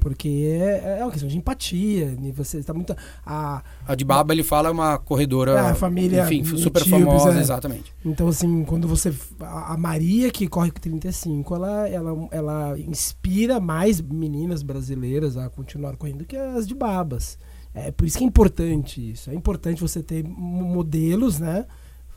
[0.00, 2.16] Porque é, é uma questão de empatia.
[2.34, 2.94] Você está muito.
[3.24, 5.52] A, a de Baba, ele fala, é uma corredora.
[5.52, 6.24] É, a família.
[6.24, 7.40] Enfim, super famosa, é.
[7.40, 7.92] exatamente.
[8.04, 9.14] Então, assim, quando você.
[9.40, 15.96] A Maria, que corre com 35, ela, ela, ela inspira mais meninas brasileiras a continuar
[15.96, 17.38] correndo que as de Babas.
[17.72, 19.30] É por isso que é importante isso.
[19.30, 21.64] É importante você ter modelos, né?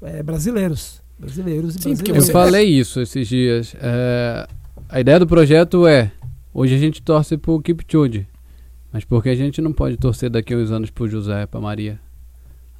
[0.02, 1.02] É, brasileiros.
[1.20, 2.28] Brasileiros e Sim, brasileiros.
[2.30, 3.76] Eu falei isso esses dias.
[3.80, 4.48] É,
[4.88, 6.12] a ideia do projeto é
[6.54, 8.28] Hoje a gente torce pro Kipchoge.
[8.92, 12.00] Mas porque a gente não pode torcer daqui a uns anos pro José, pra Maria.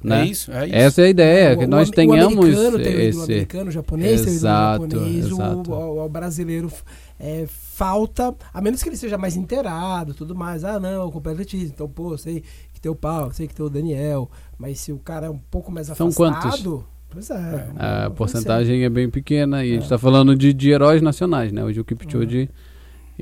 [0.02, 0.22] Né?
[0.22, 0.74] É isso, é isso.
[0.74, 3.18] Essa é a ideia, que nós tenhamos o americano, esse...
[3.18, 5.70] o americano, o japonês, exato, o japonês, exato.
[5.70, 6.72] O, o, o, brasileiro
[7.18, 10.64] é, falta, a menos que ele seja mais inteirado, tudo mais.
[10.64, 11.56] Ah, não, completamente.
[11.58, 14.98] Então, pô, sei que tem o Paulo, sei que tem o Daniel, mas se o
[14.98, 16.16] cara é um pouco mais São afastado...
[16.16, 16.84] Quantos?
[17.10, 17.68] Pois é.
[17.76, 19.72] A porcentagem é bem pequena e é.
[19.72, 21.62] a gente está falando de, de heróis nacionais, né?
[21.62, 22.48] Hoje o Kipchoge...
[22.66, 22.69] É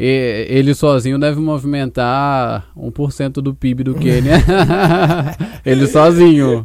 [0.01, 4.35] e ele sozinho deve movimentar 1% do PIB do Quênia.
[5.67, 6.65] ele sozinho.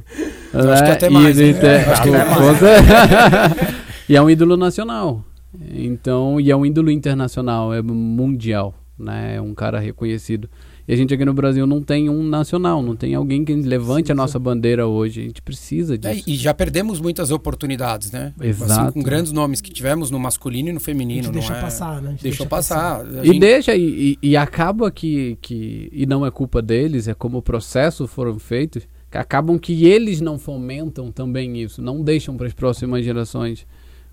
[0.54, 0.72] Né?
[0.72, 1.40] Acho que até mais.
[1.40, 1.78] E, né?
[1.78, 2.62] acho que até mais.
[4.08, 5.26] e é um ídolo nacional.
[5.74, 9.38] Então, e é um ídolo internacional, é mundial, né?
[9.38, 10.48] É um cara reconhecido.
[10.86, 14.08] E a gente aqui no Brasil não tem um nacional, não tem alguém que levante
[14.08, 15.22] sim, a nossa bandeira hoje.
[15.22, 16.30] A gente precisa é, disso.
[16.30, 18.34] É, e já perdemos muitas oportunidades, né?
[18.42, 18.72] Exato.
[18.72, 21.32] Assim, com grandes nomes que tivemos no masculino e no feminino.
[21.32, 21.62] deixa é...
[21.62, 22.18] passar, né?
[22.22, 23.00] Deixou deixa passar.
[23.00, 23.24] passar.
[23.24, 23.38] Gente...
[23.38, 25.90] E deixa, e, e, acaba que, que.
[25.94, 30.20] E não é culpa deles, é como o processo foram feitos, que acabam que eles
[30.20, 33.66] não fomentam também isso, não deixam para as próximas gerações.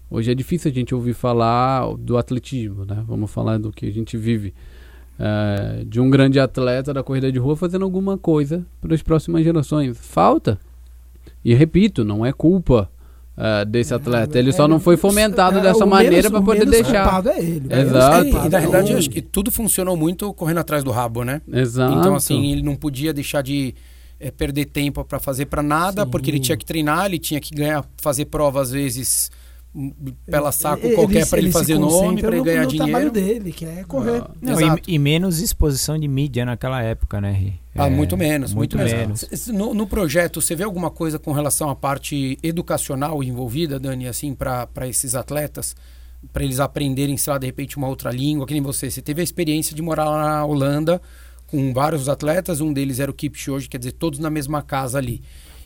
[0.08, 3.02] Hoje é difícil a gente ouvir falar do atletismo, né?
[3.06, 4.54] Vamos falar do que a gente vive.
[5.22, 9.44] É, de um grande atleta da corrida de rua fazendo alguma coisa para as próximas
[9.44, 9.98] gerações.
[10.00, 10.58] Falta.
[11.44, 12.90] E repito, não é culpa
[13.36, 14.38] uh, desse atleta.
[14.38, 17.26] Ele é, só não foi fomentado é, dessa maneira para poder deixar.
[17.26, 17.68] É ele.
[17.70, 18.26] Exato.
[18.26, 21.42] E, na realidade, acho que tudo funcionou muito correndo atrás do rabo, né?
[21.52, 21.98] Exato.
[21.98, 23.74] Então, assim, ele não podia deixar de
[24.18, 26.10] é, perder tempo para fazer para nada, Sim.
[26.10, 29.30] porque ele tinha que treinar, ele tinha que ganhar, fazer prova às vezes
[30.26, 32.90] pela saco ele, qualquer para ele, ele fazer nome, para ele ganhar no dinheiro.
[32.90, 34.22] trabalho dele, que é correr.
[34.22, 38.52] Ah, não, e, e, menos exposição de mídia naquela época, né, Ah, é, muito menos,
[38.52, 39.28] muito, muito menos.
[39.30, 39.46] menos.
[39.48, 44.34] No, no, projeto, você vê alguma coisa com relação à parte educacional envolvida, Dani, assim,
[44.34, 45.76] para esses atletas?
[46.32, 48.90] Para eles aprenderem, sei lá, de repente uma outra língua, que nem você.
[48.90, 51.00] Você teve a experiência de morar lá na Holanda
[51.46, 55.22] com vários atletas, um deles era o Kipchoge, quer dizer, todos na mesma casa ali.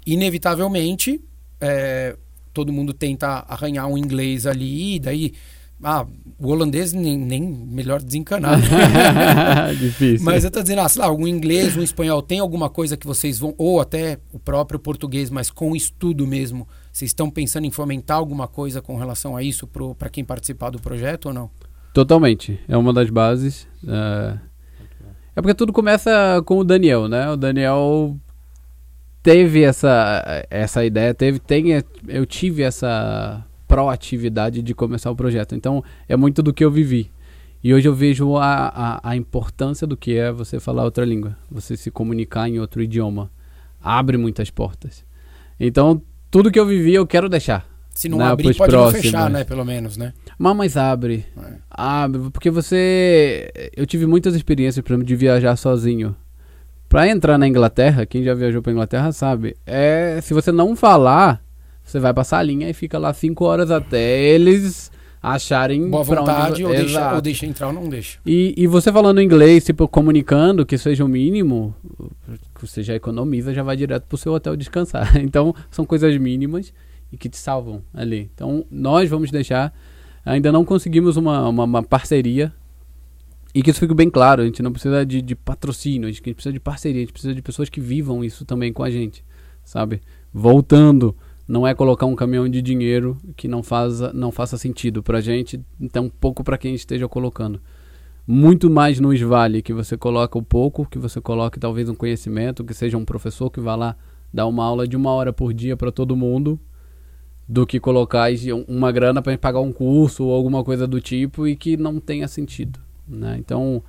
[0.06, 1.20] Inevitavelmente,
[1.60, 2.16] é,
[2.54, 5.32] todo mundo tenta arranhar um inglês ali, e daí.
[5.82, 6.06] Ah,
[6.38, 8.58] o holandês nem, nem melhor desencanar.
[9.76, 10.24] Difícil.
[10.24, 13.06] Mas eu tô dizendo, ah, sei lá, um inglês, um espanhol, tem alguma coisa que
[13.06, 17.70] vocês vão, ou até o próprio português, mas com estudo mesmo, vocês estão pensando em
[17.70, 21.50] fomentar alguma coisa com relação a isso para quem participar do projeto ou não?
[21.92, 22.58] Totalmente.
[22.66, 23.66] É uma das bases.
[23.82, 24.38] Uh...
[25.36, 27.28] É porque tudo começa com o Daniel, né?
[27.30, 28.16] O Daniel
[29.24, 35.56] teve essa, essa ideia, teve, tem, eu tive essa proatividade de começar o projeto.
[35.56, 37.10] Então, é muito do que eu vivi.
[37.62, 41.34] E hoje eu vejo a, a, a, importância do que é você falar outra língua,
[41.50, 43.30] você se comunicar em outro idioma.
[43.82, 45.02] Abre muitas portas.
[45.58, 47.66] Então, tudo que eu vivi eu quero deixar.
[47.94, 48.92] Se não né, abrir, pode próximos.
[48.92, 49.44] não fechar, né?
[49.44, 50.12] Pelo menos, né?
[50.38, 51.24] Mas, mas abre.
[51.38, 51.54] É.
[51.70, 53.50] Abre, porque você...
[53.74, 56.14] Eu tive muitas experiências, por exemplo, de viajar sozinho.
[56.94, 61.42] Para entrar na Inglaterra, quem já viajou para Inglaterra sabe, é se você não falar,
[61.82, 66.64] você vai passar a linha e fica lá cinco horas até eles acharem boa vontade
[66.64, 66.66] onde...
[66.66, 68.20] ou, deixa, ou deixa entrar ou não deixa.
[68.24, 71.74] E, e você falando inglês, tipo, comunicando que seja o mínimo,
[72.60, 75.16] você já economiza, já vai direto pro seu hotel descansar.
[75.18, 76.72] Então, são coisas mínimas
[77.10, 78.30] e que te salvam ali.
[78.32, 79.74] Então, nós vamos deixar,
[80.24, 82.52] ainda não conseguimos uma, uma, uma parceria
[83.54, 86.20] e que isso fique bem claro, a gente não precisa de, de patrocínio, a gente,
[86.22, 88.82] a gente precisa de parceria, a gente precisa de pessoas que vivam isso também com
[88.82, 89.24] a gente,
[89.64, 90.02] sabe?
[90.32, 91.14] Voltando,
[91.46, 95.60] não é colocar um caminhão de dinheiro que não, faz, não faça sentido pra gente,
[95.80, 97.60] então pouco para quem esteja colocando.
[98.26, 102.64] Muito mais nos vale que você coloque o pouco, que você coloque talvez um conhecimento,
[102.64, 103.96] que seja um professor que vá lá
[104.32, 106.58] dar uma aula de uma hora por dia para todo mundo,
[107.46, 108.30] do que colocar
[108.66, 112.26] uma grana para pagar um curso ou alguma coisa do tipo e que não tenha
[112.26, 112.83] sentido.
[113.06, 113.36] Né?
[113.38, 113.82] Então,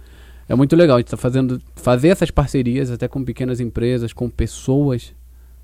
[0.47, 4.30] é muito legal a gente tá fazendo fazer essas parcerias até com pequenas empresas, com
[4.30, 5.13] pessoas,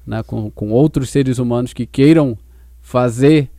[0.06, 0.24] né?
[0.24, 2.38] com, com outros seres humanos que queiram
[2.82, 3.50] fazer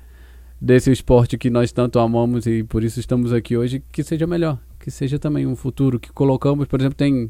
[0.61, 4.59] desse esporte que nós tanto amamos e por isso estamos aqui hoje, que seja melhor,
[4.79, 7.25] que seja também um futuro que colocamos, por exemplo, tem,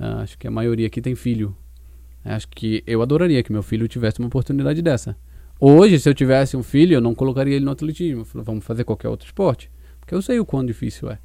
[0.00, 1.54] uh, acho que a maioria aqui tem filho.
[2.24, 5.14] Acho que eu adoraria que meu filho tivesse uma oportunidade dessa.
[5.60, 8.26] Hoje, se eu tivesse um filho, eu não colocaria ele no atletismo.
[8.32, 9.70] Vamos fazer qualquer outro esporte.
[10.00, 11.18] Porque eu sei o quão difícil é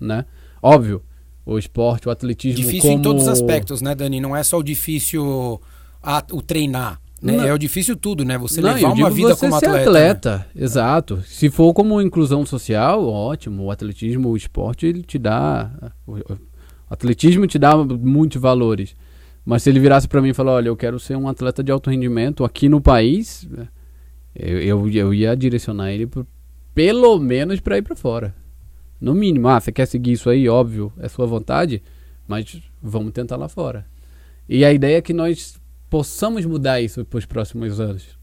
[0.00, 0.24] né?
[0.62, 1.02] Óbvio,
[1.44, 2.94] o esporte, o atletismo Difícil como...
[2.94, 4.20] em todos os aspectos, né, Dani?
[4.20, 5.60] Não é só o difícil
[6.02, 7.00] a, o treinar.
[7.22, 7.48] Né?
[7.48, 8.36] É o difícil tudo, né?
[8.36, 9.80] Você não, levar uma vida como atleta.
[9.80, 10.64] atleta né?
[10.64, 11.22] Exato.
[11.26, 13.64] Se for como inclusão social, ótimo.
[13.64, 15.70] O atletismo, o esporte, ele te dá.
[16.06, 16.18] O
[16.90, 18.94] atletismo te dá muitos valores.
[19.44, 21.72] Mas se ele virasse para mim e falar, olha, eu quero ser um atleta de
[21.72, 23.48] alto rendimento aqui no país,
[24.34, 26.26] eu, eu, eu ia direcionar ele pro,
[26.74, 28.34] pelo menos para ir para fora.
[29.06, 31.80] No mínimo, ah, você quer seguir isso aí, óbvio, é sua vontade,
[32.26, 33.86] mas vamos tentar lá fora.
[34.48, 38.18] E a ideia é que nós possamos mudar isso para os próximos anos,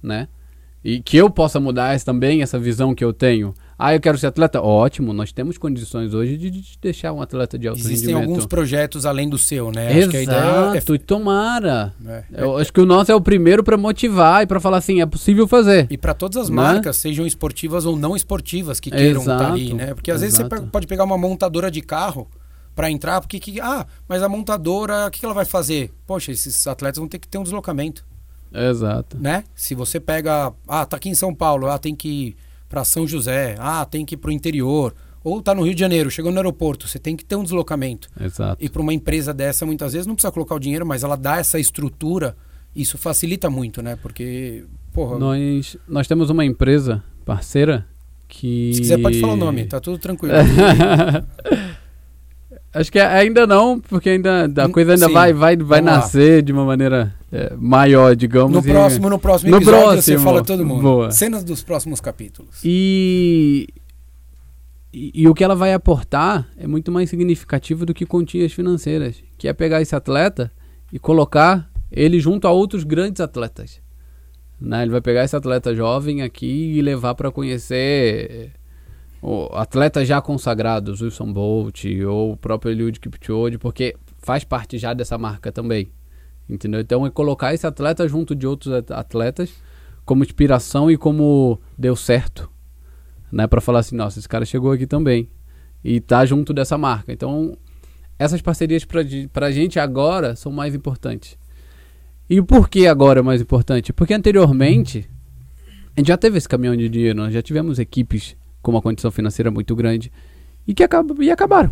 [0.00, 0.28] né?
[0.84, 3.52] E que eu possa mudar também essa visão que eu tenho.
[3.82, 4.60] Ah, eu quero ser atleta?
[4.60, 8.30] Ótimo, nós temos condições hoje de, de deixar um atleta de alto Existem rendimento.
[8.30, 9.96] alguns projetos além do seu, né?
[9.96, 10.16] Exato,
[10.76, 10.94] acho que é...
[10.96, 11.94] e tomara.
[12.06, 12.24] É.
[12.30, 15.06] Eu acho que o nosso é o primeiro para motivar e para falar assim, é
[15.06, 15.86] possível fazer.
[15.88, 16.56] E para todas as né?
[16.56, 19.94] marcas, sejam esportivas ou não esportivas, que queiram estar tá ali, né?
[19.94, 20.46] Porque às Exato.
[20.46, 22.28] vezes você pode pegar uma montadora de carro
[22.76, 25.90] para entrar, porque que, ah, mas a montadora, o que, que ela vai fazer?
[26.06, 28.04] Poxa, esses atletas vão ter que ter um deslocamento.
[28.52, 29.16] Exato.
[29.18, 29.44] Né?
[29.54, 32.36] Se você pega, ah, tá aqui em São Paulo, ah, tem que
[32.70, 35.80] para São José, ah, tem que ir para o interior, Ou tá no Rio de
[35.80, 38.08] Janeiro, chegou no aeroporto, você tem que ter um deslocamento.
[38.18, 38.64] Exato.
[38.64, 41.36] E para uma empresa dessa, muitas vezes não precisa colocar o dinheiro, mas ela dá
[41.36, 42.34] essa estrutura,
[42.74, 43.96] isso facilita muito, né?
[44.00, 47.86] Porque, porra, Nós, nós temos uma empresa parceira
[48.26, 48.72] que.
[48.72, 50.36] se quiser pode falar o nome, tá tudo tranquilo.
[52.72, 55.12] Acho que ainda não, porque ainda a coisa ainda sim.
[55.12, 55.98] vai, vai, vai Vamos lá.
[55.98, 58.52] nascer de uma maneira é, maior, digamos.
[58.52, 60.02] No e- próximo, no próximo No episódio próximo.
[60.02, 60.82] você fala todo mundo.
[60.82, 61.10] Boa.
[61.10, 62.60] Cenas dos próximos capítulos.
[62.64, 63.66] E,
[64.92, 69.16] e, e o que ela vai aportar é muito mais significativo do que quantias financeiras,
[69.36, 70.52] que é pegar esse atleta
[70.92, 73.80] e colocar ele junto a outros grandes atletas.
[74.60, 74.82] Né?
[74.82, 78.52] Ele vai pegar esse atleta jovem aqui e levar para conhecer
[79.52, 85.18] atletas já consagrados, Wilson Bolt ou o próprio Eliud Kipchoge, porque faz parte já dessa
[85.18, 85.90] marca também.
[86.48, 86.80] Entendeu?
[86.80, 89.52] Então é colocar esse atleta junto de outros at- atletas
[90.04, 92.50] como inspiração e como deu certo
[93.30, 95.28] né, para falar assim, nossa, esse cara chegou aqui também
[95.84, 97.12] e tá junto dessa marca.
[97.12, 97.56] Então,
[98.18, 101.38] essas parcerias di- pra gente agora são mais importantes.
[102.28, 103.92] E o porquê agora é mais importante?
[103.92, 105.08] Porque anteriormente
[105.96, 109.10] a gente já teve esse caminhão de dinheiro, nós já tivemos equipes com uma condição
[109.10, 110.10] financeira muito grande
[110.66, 111.70] e que acab e acabaram.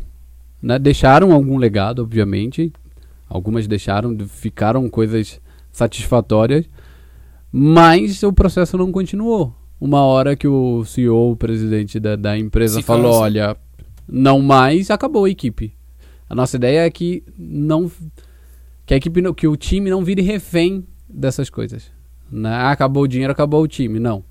[0.63, 0.79] Né?
[0.79, 2.73] Deixaram algum legado, obviamente.
[3.29, 6.65] Algumas deixaram, de- ficaram coisas satisfatórias,
[7.53, 9.55] mas o processo não continuou.
[9.81, 13.23] Uma hora que o CEO, o presidente da, da empresa, Se falou: cansa.
[13.23, 13.57] olha,
[14.09, 15.73] não mais, acabou a equipe.
[16.29, 17.91] A nossa ideia é que não
[18.85, 21.91] que a equipe que o time não vire refém dessas coisas.
[22.31, 22.49] Né?
[22.51, 23.99] Ah, acabou o dinheiro, acabou o time.
[24.01, 24.25] Não.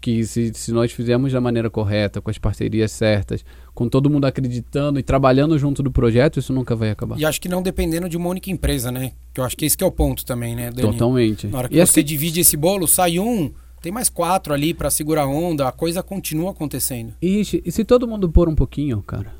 [0.00, 4.24] Que se, se nós fizermos da maneira correta, com as parcerias certas, com todo mundo
[4.26, 7.18] acreditando e trabalhando junto do projeto, isso nunca vai acabar.
[7.18, 9.12] E acho que não dependendo de uma única empresa, né?
[9.32, 10.92] Que eu acho que esse que é o ponto também, né, Dani?
[10.92, 11.46] Totalmente.
[11.46, 13.52] Na hora que E você divide esse bolo, sai um,
[13.84, 17.12] tem mais quatro ali pra segurar a onda, a coisa continua acontecendo.
[17.20, 19.34] Ixi, e se todo mundo pôr um pouquinho, cara?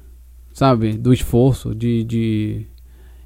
[0.53, 0.93] Sabe?
[0.99, 2.05] Do esforço, de.
[2.05, 2.67] de...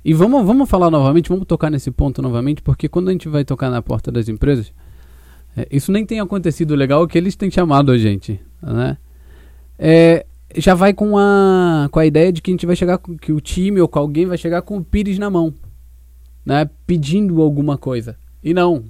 [0.04, 3.44] E vamos, vamos falar novamente, vamos tocar nesse ponto novamente, porque quando a gente vai
[3.44, 4.72] tocar na porta das empresas,
[5.70, 8.98] isso nem tem acontecido legal que eles têm chamado a gente, né?
[9.78, 13.16] É, já vai com a, com a ideia de que a gente vai chegar, com,
[13.16, 15.54] que o time ou com alguém vai chegar com o pires na mão,
[16.44, 16.68] né?
[16.86, 18.16] Pedindo alguma coisa.
[18.42, 18.84] E não.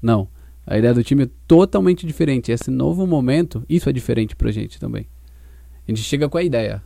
[0.00, 0.28] Não.
[0.66, 2.50] A ideia do time é totalmente diferente.
[2.50, 5.06] Esse novo momento, isso é diferente pra gente também.
[5.86, 6.82] A gente chega com a ideia.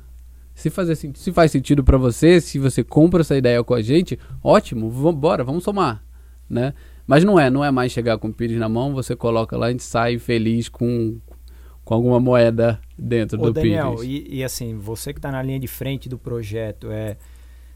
[0.54, 4.18] Se, fazer, se faz sentido pra você, se você compra essa ideia com a gente,
[4.44, 6.04] ótimo, bora, vamos somar,
[6.48, 6.74] né?
[7.10, 9.66] Mas não é, não é mais chegar com o pires na mão, você coloca lá,
[9.66, 11.18] a gente sai feliz com,
[11.84, 14.26] com alguma moeda dentro Ô, do Daniel, pires.
[14.28, 17.16] e, e assim, você que está na linha de frente do projeto, é,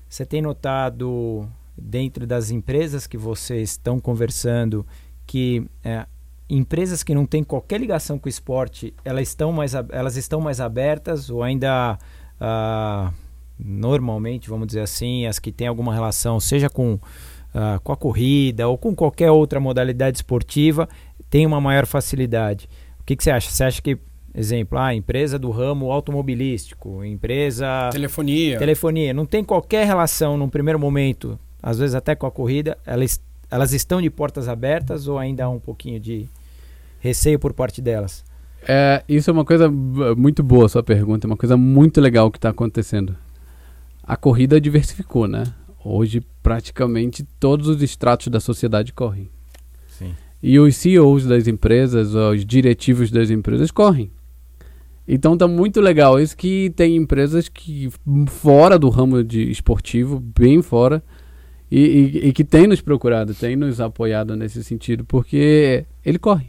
[0.09, 4.87] você tem notado dentro das empresas que vocês estão conversando
[5.27, 6.07] que é,
[6.49, 10.61] empresas que não têm qualquer ligação com o esporte, elas estão mais, elas estão mais
[10.61, 11.99] abertas ou ainda
[12.41, 13.13] ah,
[13.59, 17.01] normalmente, vamos dizer assim, as que têm alguma relação, seja com,
[17.55, 20.89] ah, com a corrida ou com qualquer outra modalidade esportiva,
[21.31, 22.69] tem uma maior facilidade.
[23.01, 23.49] O que, que você acha?
[23.49, 23.97] Você acha que,
[24.35, 28.59] exemplo, ah, empresa do ramo automobilístico, empresa Telefonia.
[28.59, 33.21] telefonia, não tem qualquer relação num primeiro momento, às vezes até com a corrida, elas,
[33.51, 36.29] elas estão de portas abertas ou ainda há um pouquinho de
[36.99, 38.25] receio por parte delas?
[38.67, 41.27] É, isso é uma coisa muito boa, a sua pergunta.
[41.27, 43.15] É uma coisa muito legal que está acontecendo.
[44.03, 45.45] A corrida diversificou, né?
[45.85, 49.29] Hoje, praticamente todos os estratos da sociedade correm.
[49.89, 50.15] Sim.
[50.43, 54.11] E os CEOs das empresas, os diretivos das empresas correm.
[55.07, 57.91] Então tá muito legal isso que tem empresas que
[58.29, 61.03] fora do ramo de esportivo, bem fora,
[61.71, 66.47] e, e- e que tem nos procurado, tem nos apoiado nesse sentido, porque ele corre.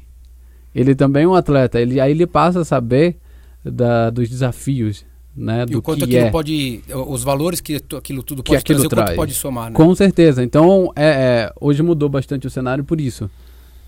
[0.74, 3.18] Ele também é um atleta, ele, aí ele passa a saber
[3.64, 5.64] da, dos desafios, né?
[5.64, 6.32] E do o quanto que aquilo é.
[6.32, 6.82] pode.
[7.08, 9.16] Os valores que aquilo tudo Que pode aquilo trazer, o quanto traz.
[9.18, 9.76] pode somar, né?
[9.76, 10.44] Com certeza.
[10.44, 13.30] Então, é, é, hoje mudou bastante o cenário por isso.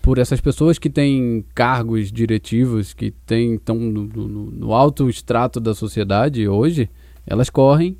[0.01, 5.59] Por essas pessoas que têm cargos diretivos, que têm, estão no, no- no alto extrato
[5.59, 6.89] da sociedade hoje,
[7.25, 7.97] elas correm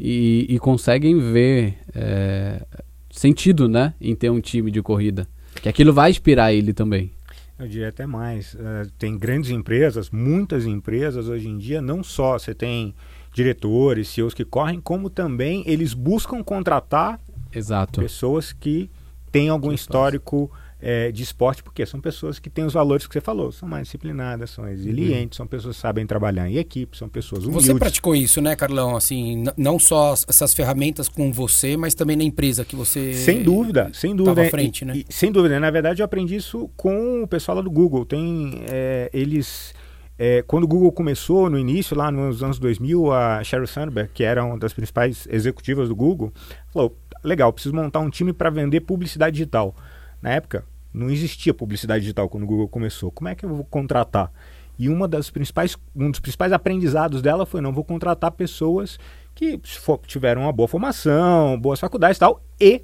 [0.00, 2.62] e, e conseguem ver é,
[3.10, 5.26] sentido né, em ter um time de corrida.
[5.62, 7.10] Que aquilo vai inspirar ele também.
[7.58, 8.54] Eu diria até mais.
[8.58, 12.94] eh, tem grandes empresas, muitas empresas hoje em dia, não só você tem
[13.32, 17.20] diretores, CEOs que correm, como também eles buscam contratar
[17.52, 18.00] Exato.
[18.00, 18.90] pessoas que
[19.30, 20.50] têm algum Que histórico
[20.86, 23.84] eh, de esporte, porque são pessoas que têm os valores que você falou, são mais
[23.84, 27.68] disciplinadas, são resilientes, são pessoas que sabem trabalhar em equipe, são pessoas humildes.
[27.68, 28.94] Você praticou isso, né, Carlão?
[28.94, 33.14] Assim, não só as- essas ferramentas com você, mas também na empresa que você.
[33.14, 34.42] Sem dúvida, sem dúvida.
[34.42, 34.96] à frente, E- né?
[34.98, 35.58] e- sem dúvida.
[35.58, 38.04] Na verdade, eu aprendi isso com o pessoal lá do Google.
[38.04, 39.72] Tem, é, eles
[40.16, 44.22] É, quando o Google começou, no início, lá nos anos 2000, a Sheryl Sandberg, que
[44.22, 46.32] era uma das principais executivas do Google,
[46.72, 49.74] falou: legal, preciso montar um time para vender publicidade digital.
[50.22, 53.10] Na época, não existia publicidade digital quando o Google começou.
[53.10, 54.30] Como é que eu vou contratar?
[54.78, 58.98] E uma das principais, um dos principais aprendizados dela foi: não vou contratar pessoas
[59.34, 59.60] que
[60.06, 62.82] tiveram uma boa formação, boas faculdades e tal, e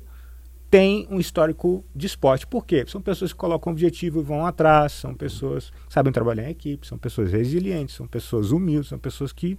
[0.71, 2.47] tem um histórico de esporte.
[2.47, 2.85] Por quê?
[2.87, 6.87] São pessoas que colocam objetivo e vão atrás, são pessoas que sabem trabalhar em equipe,
[6.87, 9.59] são pessoas resilientes, são pessoas humildes, são pessoas que.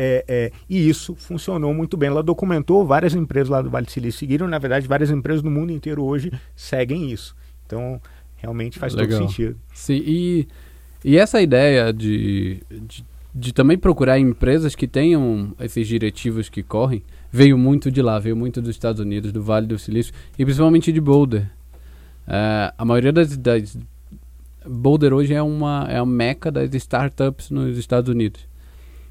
[0.00, 2.08] É, é, e isso funcionou muito bem.
[2.08, 5.50] Ela documentou, várias empresas lá do Vale do Silício seguiram, na verdade, várias empresas do
[5.50, 7.34] mundo inteiro hoje seguem isso.
[7.68, 8.00] Então,
[8.36, 9.20] realmente faz Legal.
[9.20, 9.56] todo sentido.
[9.74, 10.48] Sim, e,
[11.04, 13.04] e essa ideia de, de,
[13.34, 18.34] de também procurar empresas que tenham esses diretivos que correm veio muito de lá, veio
[18.34, 21.42] muito dos Estados Unidos, do Vale do Silício e principalmente de Boulder.
[22.26, 23.76] Uh, a maioria das, das,
[24.66, 28.48] Boulder hoje é uma é a meca das startups nos Estados Unidos.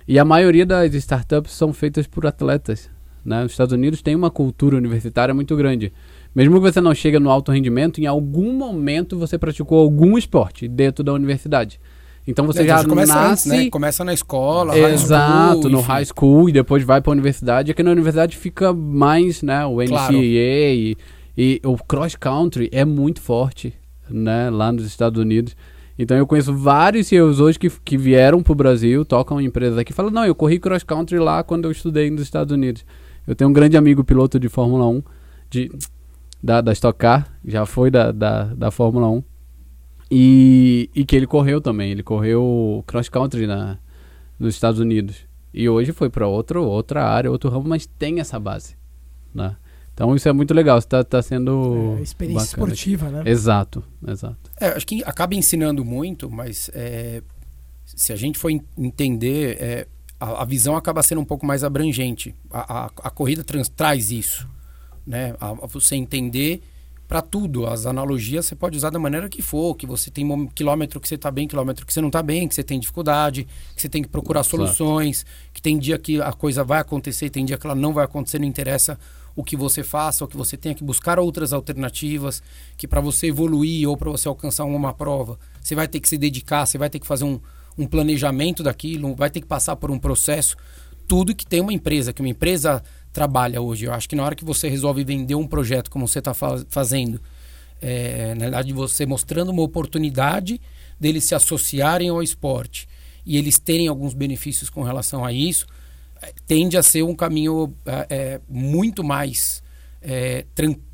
[0.07, 2.89] E a maioria das startups são feitas por atletas.
[3.25, 3.43] Né?
[3.43, 5.91] Os Estados Unidos tem uma cultura universitária muito grande.
[6.37, 10.67] Mesmo que você não chegue no alto rendimento, em algum momento você praticou algum esporte
[10.67, 11.79] dentro da universidade.
[12.27, 13.49] Então você é, já começa nasce...
[13.49, 13.69] Antes, né?
[13.71, 17.71] Começa na escola, Exato, school, no high school e depois vai para a universidade.
[17.71, 20.15] Aqui na universidade fica mais, né, o NCAA claro.
[20.15, 20.95] e,
[21.35, 23.73] e o cross country é muito forte,
[24.07, 25.55] né, lá nos Estados Unidos.
[25.97, 29.91] Então eu conheço vários CEOs hoje que, que vieram para o Brasil, tocam empresas aqui,
[29.91, 32.85] falam, não, eu corri cross country lá quando eu estudei nos Estados Unidos.
[33.25, 35.01] Eu tenho um grande amigo piloto de Fórmula 1,
[35.49, 35.71] de,
[36.41, 39.23] da, da Stock Car, já foi da, da, da Fórmula 1,
[40.09, 41.91] e, e que ele correu também.
[41.91, 43.77] Ele correu cross country na,
[44.39, 45.17] nos Estados Unidos.
[45.53, 48.75] E hoje foi para outra área, outro ramo, mas tem essa base.
[49.33, 49.55] Né?
[49.93, 51.95] Então isso é muito legal, está tá sendo.
[51.97, 52.73] É, experiência bacana.
[52.73, 53.23] esportiva, né?
[53.25, 54.51] Exato, exato.
[54.59, 57.23] É, acho que acaba ensinando muito, mas é,
[57.83, 59.87] se a gente for entender, é,
[60.19, 62.35] a, a, visão acaba sendo um pouco mais abrangente.
[62.51, 64.47] A, a, a corrida trans, traz isso.
[65.07, 65.33] Né?
[65.39, 66.61] A, você entender
[67.07, 67.65] para tudo.
[67.65, 71.07] As analogias você pode usar da maneira que for, que você tem um quilômetro que
[71.07, 73.87] você está bem, quilômetro que você não está bem, que você tem dificuldade, que você
[73.87, 77.65] tem que procurar soluções, que tem dia que a coisa vai acontecer, tem dia que
[77.65, 78.99] ela não vai acontecer, não interessa
[79.35, 82.41] o que você faça, ou que você tenha que buscar outras alternativas,
[82.75, 86.17] que para você evoluir ou para você alcançar uma prova, você vai ter que se
[86.17, 87.39] dedicar, você vai ter que fazer um,
[87.77, 90.57] um planejamento daquilo, vai ter que passar por um processo.
[91.07, 93.85] Tudo que tem uma empresa, que uma empresa trabalha hoje.
[93.85, 96.63] Eu acho que na hora que você resolve vender um projeto como você está fa
[96.69, 97.21] fazendo,
[97.81, 100.59] é, na verdade você mostrando uma oportunidade
[100.99, 102.87] deles se associarem ao esporte
[103.25, 105.67] e eles terem alguns benefícios com relação a isso,
[106.21, 109.61] é, tende a ser um caminho é, é muito mais,
[110.01, 110.45] é,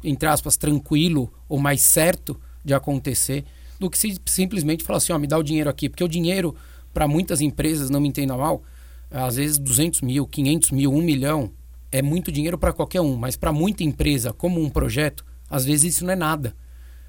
[0.04, 3.46] entre aspas, tranquilo ou mais certo de acontecer
[3.80, 5.90] do que se simplesmente falar assim, ó, me dá o dinheiro aqui.
[5.90, 6.56] Porque o dinheiro,
[6.94, 8.64] para muitas empresas, não me entenda mal,
[9.12, 11.52] às vezes 200 mil, 500 mil, 1 milhão,
[11.94, 15.96] é muito dinheiro para qualquer um, mas para muita empresa, como um projeto, às vezes
[15.96, 16.56] isso não é nada.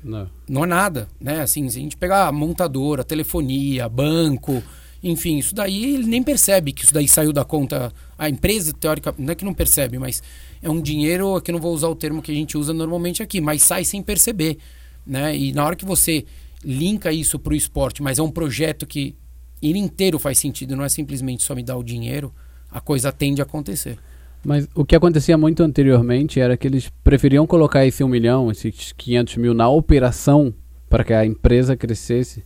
[0.02, 0.28] Não.
[0.46, 1.40] Não é nada, né?
[1.40, 4.62] Assim, se a gente pegar montadora, telefonia, banco,
[5.02, 7.90] enfim, isso daí ele nem percebe que isso daí saiu da conta.
[8.18, 10.22] A empresa, teórica, não é que não percebe, mas
[10.60, 13.40] é um dinheiro, aqui não vou usar o termo que a gente usa normalmente aqui,
[13.40, 14.58] mas sai sem perceber,
[15.06, 15.34] né?
[15.34, 16.26] E na hora que você
[16.62, 19.16] linka isso para o esporte, mas é um projeto que
[19.62, 22.34] ele inteiro faz sentido, não é simplesmente só me dar o dinheiro,
[22.70, 23.98] a coisa tende a acontecer.
[24.44, 28.92] Mas o que acontecia muito anteriormente era que eles preferiam colocar esse 1 milhão, esses
[28.92, 30.52] 500 mil na operação
[30.88, 32.44] para que a empresa crescesse,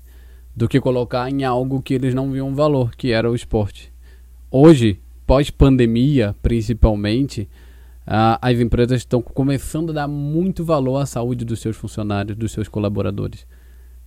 [0.55, 3.93] do que colocar em algo que eles não viam valor, que era o esporte.
[4.51, 7.49] Hoje, pós-pandemia, principalmente,
[8.07, 12.53] uh, as empresas estão começando a dar muito valor à saúde dos seus funcionários, dos
[12.53, 13.47] seus colaboradores.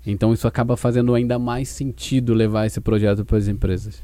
[0.05, 4.03] Então isso acaba fazendo ainda mais sentido levar esse projeto para as empresas.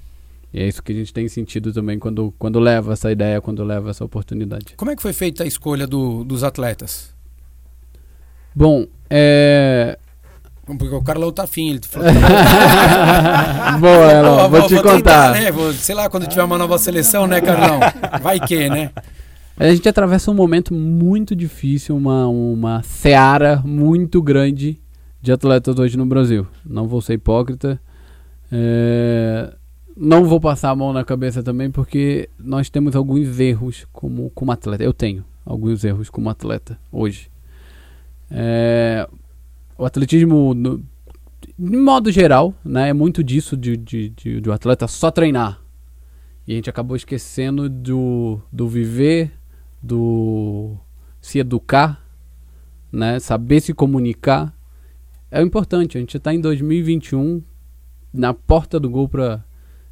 [0.53, 3.63] E é isso que a gente tem sentido também quando, quando leva essa ideia, quando
[3.63, 4.75] leva essa oportunidade.
[4.77, 7.13] Como é que foi feita a escolha do, dos atletas?
[8.55, 9.97] Bom, é.
[10.65, 12.09] Porque o Carlão tá afim, ele falou.
[13.79, 15.33] Boa, Elon, vou, vou, te vou contar.
[15.33, 15.51] Tentar, né?
[15.51, 17.79] vou, sei lá, quando tiver uma nova seleção, né, Carlão?
[18.21, 18.91] Vai que, né?
[19.59, 24.79] A gente atravessa um momento muito difícil, uma, uma seara muito grande
[25.21, 26.45] de atletas hoje no Brasil.
[26.65, 27.79] Não vou ser hipócrita.
[28.51, 29.53] É,
[29.99, 34.51] não vou passar a mão na cabeça também, porque nós temos alguns erros como, como
[34.51, 34.83] atleta.
[34.83, 37.31] Eu tenho alguns erros como atleta hoje.
[38.29, 39.07] É,
[39.77, 40.83] o atletismo, no,
[41.57, 45.59] de modo geral, né, é muito disso de, de, de, de o atleta só treinar.
[46.47, 49.31] E a gente acabou esquecendo do, do viver,
[49.81, 50.77] do
[51.19, 52.05] se educar,
[52.91, 54.55] né, saber se comunicar.
[55.31, 57.41] É importante, a gente está em 2021,
[58.13, 59.43] na porta do gol para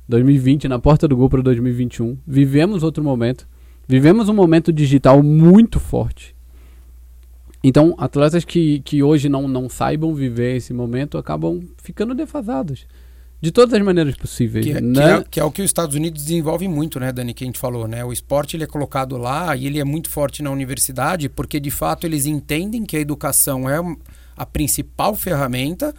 [0.07, 2.17] 2020, na porta do gol para 2021.
[2.25, 3.47] Vivemos outro momento.
[3.87, 6.35] Vivemos um momento digital muito forte.
[7.63, 12.85] Então, atletas que, que hoje não, não saibam viver esse momento acabam ficando defasados.
[13.41, 14.65] De todas as maneiras possíveis.
[14.65, 14.93] Que, é, né?
[14.93, 17.47] que, é, que, é, o que os Estados Unidos desenvolvem muito, né, Dani, que a
[17.47, 18.03] gente falou, né?
[18.05, 21.71] O esporte ele é colocado lá e ele é muito forte na universidade porque, de
[21.71, 23.79] fato, eles entendem que a educação é
[24.37, 25.93] a principal ferramenta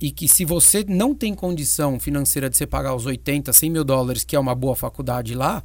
[0.00, 3.84] e que se você não tem condição financeira de você pagar os 80, 100 mil
[3.84, 5.62] dólares, que é uma boa faculdade lá,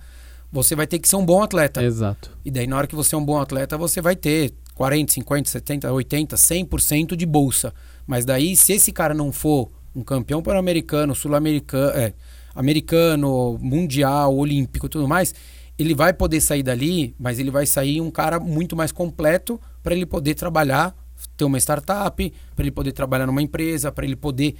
[0.52, 1.84] você vai ter que ser um bom atleta.
[1.84, 2.32] Exato.
[2.46, 5.50] E daí, na hora que você é um bom atleta, você vai ter 40, 50,
[5.50, 7.74] 70, 80, 100% de bolsa.
[8.06, 12.14] Mas daí, se esse cara não for um campeão pan-americano, sul-americano, é,
[12.56, 15.34] americano, mundial, olímpico tudo mais,
[15.78, 19.96] ele vai poder sair dali, mas ele vai sair um cara muito mais completo para
[19.96, 20.96] ele poder trabalhar,
[21.30, 24.56] ter uma startup, para ele poder trabalhar numa empresa, para ele poder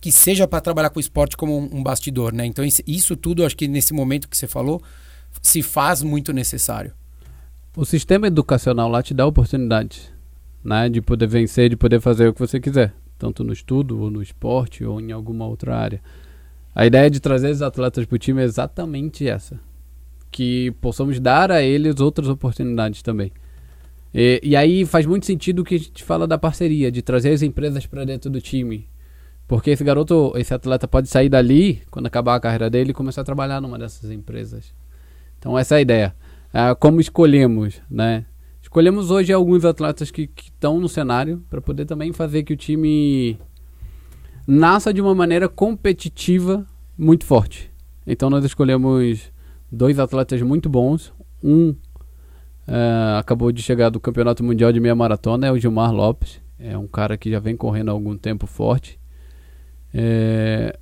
[0.00, 2.46] que seja para trabalhar com o esporte como um, bastidor, né?
[2.46, 4.82] Então isso, tudo, acho que nesse momento que você falou,
[5.42, 6.92] se faz muito necessário.
[7.76, 10.10] O sistema educacional lá te dá oportunidades,
[10.64, 14.10] né, de poder vencer, de poder fazer o que você quiser tanto no estudo, ou
[14.10, 16.00] no esporte, ou em alguma outra área.
[16.74, 19.60] A ideia de trazer os atletas para o time é exatamente essa.
[20.30, 23.30] Que possamos dar a eles outras oportunidades também.
[24.14, 27.30] E, e aí faz muito sentido o que a gente fala da parceria, de trazer
[27.30, 28.88] as empresas para dentro do time.
[29.46, 33.22] Porque esse garoto, esse atleta pode sair dali, quando acabar a carreira dele, e começar
[33.22, 34.72] a trabalhar numa dessas empresas.
[35.38, 36.14] Então essa é a ideia.
[36.52, 38.26] Ah, como escolhemos, né?
[38.62, 43.38] Escolhemos hoje alguns atletas que estão no cenário para poder também fazer que o time
[44.46, 47.70] nasça de uma maneira competitiva muito forte.
[48.06, 49.32] Então nós escolhemos
[49.70, 51.12] dois atletas muito bons.
[51.42, 51.74] Um
[52.68, 56.40] uh, acabou de chegar do Campeonato Mundial de Meia Maratona, é o Gilmar Lopes.
[56.58, 58.98] É um cara que já vem correndo há algum tempo forte.
[59.94, 60.78] É...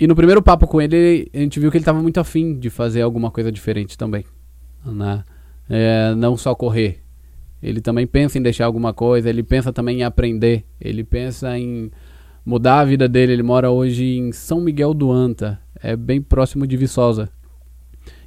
[0.00, 2.70] E no primeiro papo com ele, a gente viu que ele estava muito afim de
[2.70, 4.24] fazer alguma coisa diferente também.
[4.84, 5.24] Né?
[5.68, 7.00] é, não só correr.
[7.62, 11.90] Ele também pensa em deixar alguma coisa, ele pensa também em aprender, ele pensa em
[12.44, 13.32] mudar a vida dele.
[13.32, 17.30] Ele mora hoje em São Miguel do Anta, é bem próximo de Viçosa.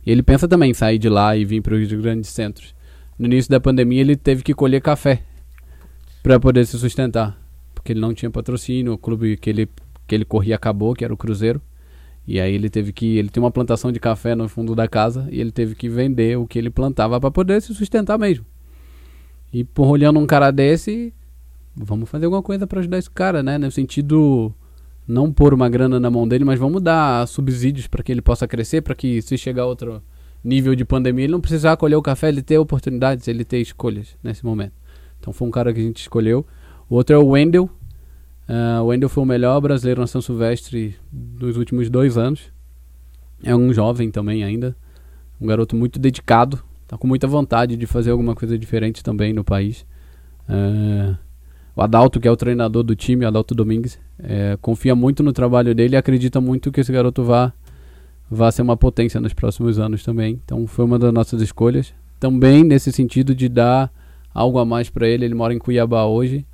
[0.06, 2.74] E ele pensa também em sair de lá e vir para os grandes centros.
[3.18, 5.24] No início da pandemia, ele teve que colher café
[6.24, 7.38] para poder se sustentar,
[7.74, 8.94] porque ele não tinha patrocínio.
[8.94, 9.68] O clube que ele,
[10.08, 11.62] que ele corria acabou, que era o Cruzeiro.
[12.26, 13.18] E aí ele teve que.
[13.18, 16.38] Ele tem uma plantação de café no fundo da casa e ele teve que vender
[16.38, 18.46] o que ele plantava para poder se sustentar mesmo.
[19.52, 21.12] E por olhando um cara desse,
[21.76, 23.58] vamos fazer alguma coisa para ajudar esse cara, né?
[23.58, 24.54] No sentido
[25.10, 28.48] não pôr uma grana na mão dele, mas vamos dar subsídios para que ele possa
[28.48, 30.02] crescer, para que se chegar a outro
[30.44, 34.16] nível de pandemia, ele não precisar colher o café, ele ter oportunidades, ele ter escolhas
[34.24, 34.74] nesse momento.
[35.20, 36.46] Então foi um cara que a gente escolheu.
[36.88, 37.70] O outro é o Wendel,
[38.50, 42.52] Uh, o Wendel foi o melhor brasileiro na São Silvestre dos últimos dois anos.
[43.44, 44.76] É um jovem também ainda.
[45.40, 46.60] Um garoto muito dedicado.
[46.88, 49.86] Tá com muita vontade de fazer alguma coisa diferente também no país.
[50.50, 51.16] Uh,
[51.80, 55.74] o Adalto, que é o treinador do time, Adalto Domingues, é, confia muito no trabalho
[55.74, 57.54] dele e acredita muito que esse garoto vá,
[58.30, 60.42] vá ser uma potência nos próximos anos também.
[60.44, 61.94] Então foi uma das nossas escolhas.
[62.20, 63.90] Também nesse sentido de dar
[64.34, 65.24] algo a mais para ele.
[65.24, 66.46] Ele mora em Cuiabá hoje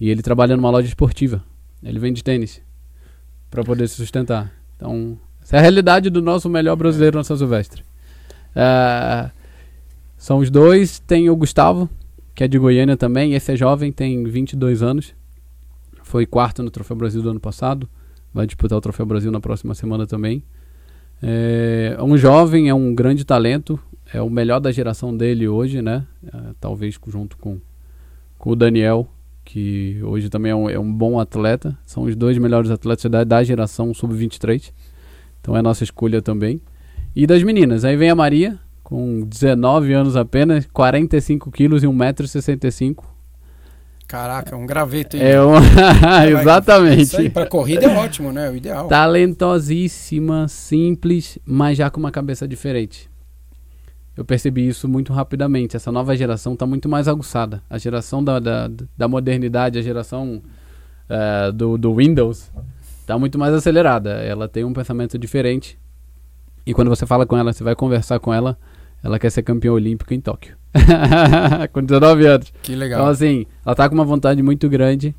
[0.00, 1.42] e ele trabalha numa loja esportiva.
[1.82, 2.62] Ele vende tênis
[3.50, 4.52] para poder se sustentar.
[4.76, 7.82] Então, essa é a realidade do nosso melhor brasileiro na São Silvestre.
[8.54, 9.28] Uh,
[10.16, 11.00] são os dois.
[11.00, 11.90] Tem o Gustavo,
[12.38, 13.34] que é de Goiânia também.
[13.34, 15.12] Esse é jovem, tem 22 anos.
[16.04, 17.88] Foi quarto no Troféu Brasil do ano passado.
[18.32, 20.44] Vai disputar o Troféu Brasil na próxima semana também.
[21.20, 23.76] É um jovem, é um grande talento.
[24.14, 26.06] É o melhor da geração dele hoje, né?
[26.22, 27.58] Uh, talvez junto com,
[28.38, 29.08] com o Daniel,
[29.44, 31.76] que hoje também é um, é um bom atleta.
[31.84, 34.72] São os dois melhores atletas da, da geração sub-23.
[35.40, 36.60] Então é nossa escolha também.
[37.16, 43.04] E das meninas, aí vem a Maria, com 19 anos apenas, 45 quilos e 1,65m.
[44.06, 45.22] Caraca, um graveto aí.
[45.22, 45.56] É um...
[46.40, 47.02] Exatamente.
[47.02, 48.48] Isso aí, pra corrida é ótimo, né?
[48.48, 48.88] O ideal.
[48.88, 53.10] Talentosíssima, simples, mas já com uma cabeça diferente
[54.18, 55.76] eu percebi isso muito rapidamente.
[55.76, 57.62] Essa nova geração está muito mais aguçada.
[57.70, 60.42] A geração da, da, da modernidade, a geração
[61.08, 62.50] uh, do, do Windows,
[63.00, 64.10] está muito mais acelerada.
[64.10, 65.78] Ela tem um pensamento diferente.
[66.66, 68.58] E quando você fala com ela, você vai conversar com ela,
[69.02, 70.56] ela quer ser campeã olímpica em Tóquio.
[71.72, 72.52] com 19 anos.
[72.62, 73.00] Que legal.
[73.00, 75.14] Então, assim, ela está com uma vontade muito grande.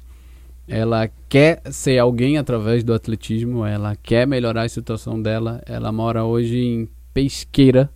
[0.68, 3.66] Ela quer ser alguém através do atletismo.
[3.66, 5.62] Ela quer melhorar a situação dela.
[5.66, 7.90] Ela mora hoje em Pesqueira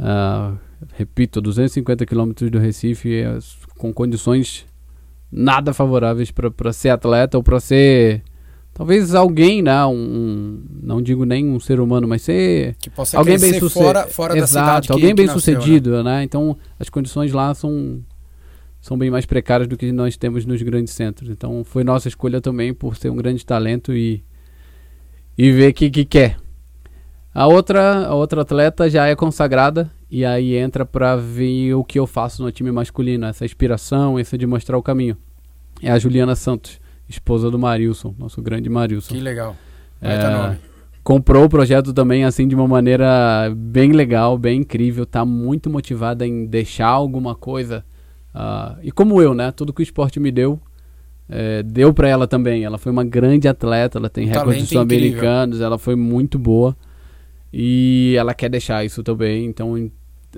[0.00, 0.58] Uh,
[0.94, 3.38] repito, 250 quilômetros do Recife, é,
[3.76, 4.66] com condições
[5.30, 8.22] nada favoráveis para ser atleta ou para ser
[8.80, 13.18] talvez alguém, né, um, um, não digo nem um ser humano, mas ser Que possa
[13.18, 15.60] alguém bem sucedido, fora, fora da cidade que- alguém bem nasceu, né?
[15.60, 16.22] sucedido, né?
[16.24, 18.00] Então as condições lá são
[18.80, 21.28] são bem mais precárias do que nós temos nos grandes centros.
[21.28, 24.24] Então foi nossa escolha também por ser um grande talento e
[25.36, 26.38] e ver que que quer.
[27.34, 31.98] A outra a outra atleta já é consagrada e aí entra para ver o que
[31.98, 35.18] eu faço no time masculino, essa inspiração, essa de mostrar o caminho.
[35.82, 36.79] É a Juliana Santos,
[37.10, 39.12] esposa do Marilson, nosso grande Marilson.
[39.12, 39.56] Que legal.
[40.00, 40.56] É,
[41.02, 46.26] comprou o projeto também assim de uma maneira bem legal, bem incrível, tá muito motivada
[46.26, 47.84] em deixar alguma coisa.
[48.32, 49.50] ah, e como eu, né?
[49.50, 50.60] Tudo que o esporte me deu,
[51.28, 52.64] é, deu para ela também.
[52.64, 56.76] Ela foi uma grande atleta, ela tem recordes sul-americanos, ela foi muito boa.
[57.52, 59.74] E ela quer deixar isso também, então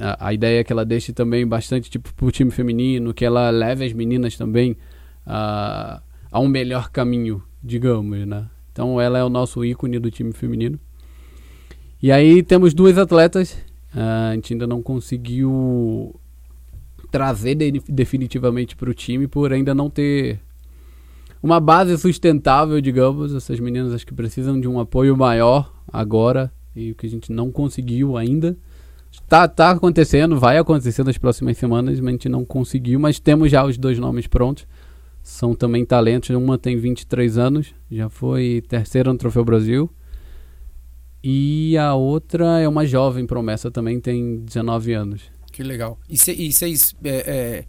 [0.00, 3.50] a, a ideia é que ela deixe também bastante tipo pro time feminino, que ela
[3.50, 4.74] leve as meninas também
[5.26, 6.00] a,
[6.32, 8.48] a um melhor caminho, digamos, né?
[8.72, 10.80] Então ela é o nosso ícone do time feminino.
[12.02, 13.56] E aí temos duas atletas,
[13.94, 16.18] ah, a gente ainda não conseguiu
[17.10, 20.40] trazer de- definitivamente para o time por ainda não ter
[21.42, 23.34] uma base sustentável, digamos.
[23.34, 27.30] Essas meninas acho que precisam de um apoio maior agora e o que a gente
[27.30, 28.56] não conseguiu ainda.
[29.28, 33.50] Tá, tá acontecendo, vai acontecer nas próximas semanas, mas a gente não conseguiu, mas temos
[33.50, 34.66] já os dois nomes prontos.
[35.22, 39.90] São também talentos, uma tem 23 anos, já foi terceira no Troféu Brasil.
[41.22, 45.22] E a outra é uma jovem promessa também, tem 19 anos.
[45.52, 45.98] Que legal.
[46.08, 47.64] E vocês é, é,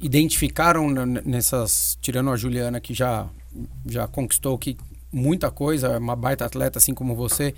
[0.00, 1.98] identificaram nessas.
[2.00, 3.28] Tirando a Juliana, que já,
[3.84, 4.76] já conquistou que
[5.12, 7.54] muita coisa, é uma baita atleta assim como você.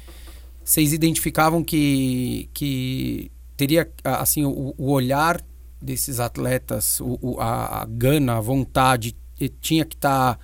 [0.64, 5.40] Vocês identificavam que, que teria assim o, o olhar
[5.82, 9.16] desses atletas, o, o- a, a gana, a vontade,
[9.60, 10.38] tinha que estar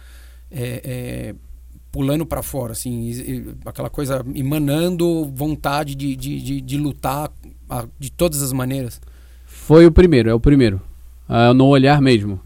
[1.90, 7.30] pulando para fora, assim, e- e aquela coisa emanando vontade de, de, de, de lutar
[7.68, 9.00] a- de todas as maneiras.
[9.46, 10.80] Foi o primeiro, é o primeiro.
[11.28, 12.40] Ah, no olhar mesmo.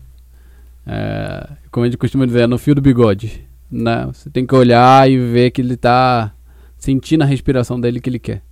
[0.87, 3.47] É, como a gente costuma dizer, é no fio do bigode.
[3.71, 4.07] Né?
[4.07, 6.33] Você tem que olhar e ver que ele tá
[6.77, 8.43] sentindo a respiração dele que ele quer.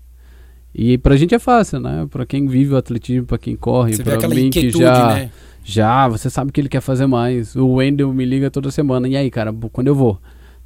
[0.75, 2.07] E pra gente é fácil, né?
[2.11, 5.31] Pra quem vive o atletismo, pra quem corre, Você pra mim que já, né?
[5.65, 7.57] já, você sabe que ele quer fazer mais.
[7.57, 9.09] O Wendel me liga toda semana.
[9.09, 10.19] E aí, cara, quando eu vou?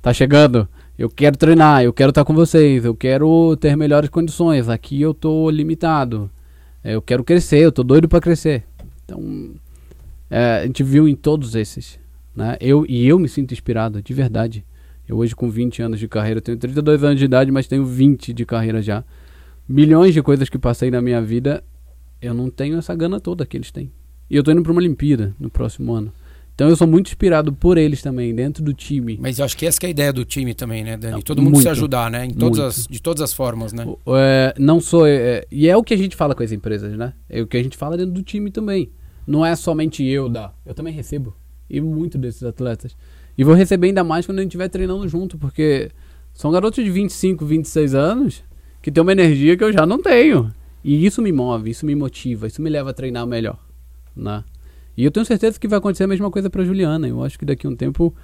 [0.03, 0.69] Tá chegando?
[0.99, 4.69] Eu quero treinar, eu quero estar com vocês, eu quero ter melhores condições.
[4.69, 6.31] Aqui eu tô limitado.
[6.85, 8.63] É, Eu quero crescer, eu tô doido pra crescer.
[9.05, 9.51] Então,
[10.31, 11.99] é, a gente viu em todos esses.
[12.37, 12.57] Né?
[12.61, 14.65] Eu, e eu me sinto inspirado, de verdade.
[15.09, 18.33] Eu hoje com 20 anos de carreira, tenho 32 anos de idade, mas tenho 20
[18.33, 19.03] de carreira já.
[19.69, 21.65] Milhões de coisas que passei na minha vida,
[22.21, 23.91] eu não tenho essa gana toda que eles têm.
[24.29, 26.13] E eu tô indo pra uma Olimpíada no próximo ano.
[26.55, 29.19] Então eu sou muito inspirado por eles também, dentro do time.
[29.21, 31.21] Mas eu acho que essa que é a ideia do time também, né, Dani?
[31.23, 31.63] Todo mundo Muito.
[31.65, 32.27] se ajudar, né?
[32.27, 32.63] Em todas Muito.
[32.63, 33.85] as, de todas as formas, né?
[33.87, 35.05] O- é, não sou.
[35.07, 37.13] é, e é o que a gente fala com as empresas, né?
[37.29, 38.91] É o que a gente fala dentro do time também.
[39.27, 40.55] Não é somente eu dar.
[40.65, 41.35] Eu também recebo.
[41.69, 42.97] E muito desses atletas.
[43.37, 45.91] E vou receber ainda mais quando a gente estiver treinando junto, porque
[46.33, 48.45] são garotos de 25, 26 anos
[48.85, 50.53] que têm uma energia que eu já não tenho.
[50.85, 53.59] E isso me move, isso me motiva, isso me leva a treinar melhor.
[54.15, 54.45] Né?
[54.95, 57.09] E eu tenho certeza que vai acontecer a mesma coisa para Juliana.
[57.09, 58.15] Eu acho que daqui a um tempo,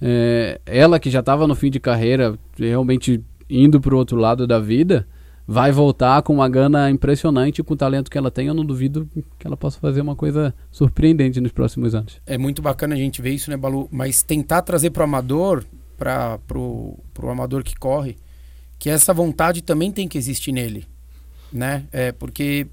[0.00, 4.46] é, ela que já estava no fim de carreira, realmente indo para o outro lado
[4.46, 5.06] da vida,
[5.46, 8.46] vai voltar com uma gana impressionante com o talento que ela tem.
[8.46, 9.06] Eu não duvido
[9.38, 12.22] que ela possa fazer uma coisa surpreendente nos próximos anos.
[12.24, 13.86] É muito bacana a gente ver isso, né, Balu?
[13.92, 15.62] Mas tentar trazer pro amador,
[15.98, 16.96] para pro
[17.28, 18.16] amador que corre,
[18.78, 20.86] que essa vontade também tem que existir nele,
[21.52, 21.84] né?
[21.92, 22.66] É porque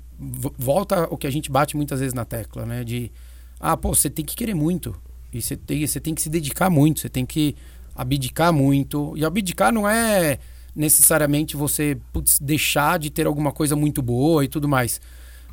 [0.58, 2.84] volta o que a gente bate muitas vezes na tecla, né?
[2.84, 3.12] De
[3.60, 4.95] ah, pô, você tem que querer muito
[5.34, 7.56] e você tem, você tem que se dedicar muito, você tem que
[7.95, 9.14] abdicar muito.
[9.18, 10.38] E abdicar não é
[10.76, 15.01] necessariamente você putz, deixar de ter alguma coisa muito boa e tudo mais.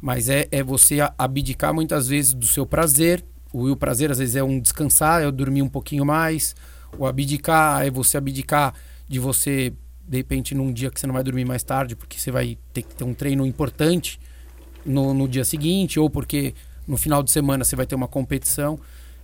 [0.00, 3.24] Mas é, é você abdicar muitas vezes do seu prazer.
[3.52, 6.54] O, o prazer às vezes é um descansar, é eu dormir um pouquinho mais.
[6.98, 8.74] O abdicar é você abdicar
[9.08, 9.72] de você,
[10.10, 12.82] de repente, num dia que você não vai dormir mais tarde, porque você vai ter
[12.82, 14.18] que ter um treino importante
[14.84, 16.52] no, no dia seguinte, ou porque
[16.88, 18.76] no final de semana você vai ter uma competição.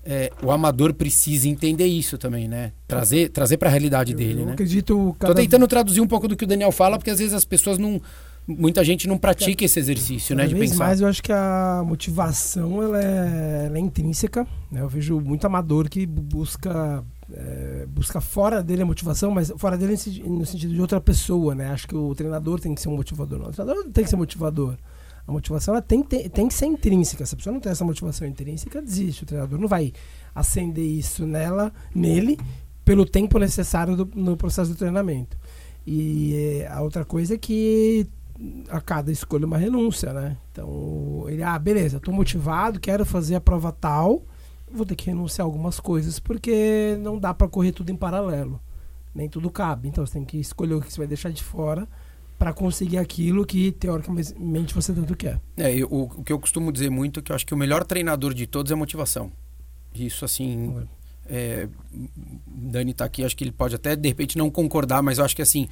[0.04, 2.70] É, o amador precisa entender isso também, né?
[2.86, 4.52] Trazer, trazer para a realidade dele, eu né?
[4.52, 7.44] acredito Tô tentando traduzir um pouco do que o Daniel fala, porque às vezes as
[7.44, 8.00] pessoas não.
[8.48, 10.44] Muita gente não pratica esse exercício, né?
[10.44, 10.84] Cada De vez pensar.
[10.84, 14.46] mais eu acho que a motivação ela é, ela é intrínseca.
[14.70, 14.82] né?
[14.82, 17.02] Eu vejo muito amador que bu- busca
[17.36, 20.98] é, busca fora dele a motivação, mas fora dele no senti- no sentido de outra
[21.00, 21.68] pessoa, né?
[21.70, 23.38] Acho que o treinador tem que ser um motivador.
[23.38, 24.76] Não, o treinador tem que ser motivador.
[25.26, 27.26] A motivação ela tem, tem, tem que ser intrínseca.
[27.26, 29.24] Se a pessoa não tem essa motivação intrínseca, desiste.
[29.24, 29.92] O treinador não vai
[30.34, 32.38] acender isso nela, nele,
[32.84, 35.36] pelo tempo necessário do, no processo do treinamento.
[35.86, 38.06] E eh, a outra coisa é que
[38.70, 40.36] a cada escolha uma renúncia, né?
[40.52, 44.22] Então, ele, ah, beleza, tô motivado, quero fazer a prova tal,
[44.70, 48.60] vou ter que renunciar algumas coisas, porque não dá para correr tudo em paralelo.
[49.14, 49.88] Nem tudo cabe.
[49.88, 51.88] Então, você tem que escolher o que você vai deixar de fora
[52.38, 55.40] para conseguir aquilo que, teoricamente, você tanto quer.
[55.56, 57.56] É, eu, o, o que eu costumo dizer muito é que eu acho que o
[57.56, 59.32] melhor treinador de todos é motivação.
[59.94, 60.86] Isso, assim,
[61.26, 61.66] é,
[62.46, 65.34] Dani tá aqui, acho que ele pode até, de repente, não concordar, mas eu acho
[65.34, 65.66] que, assim,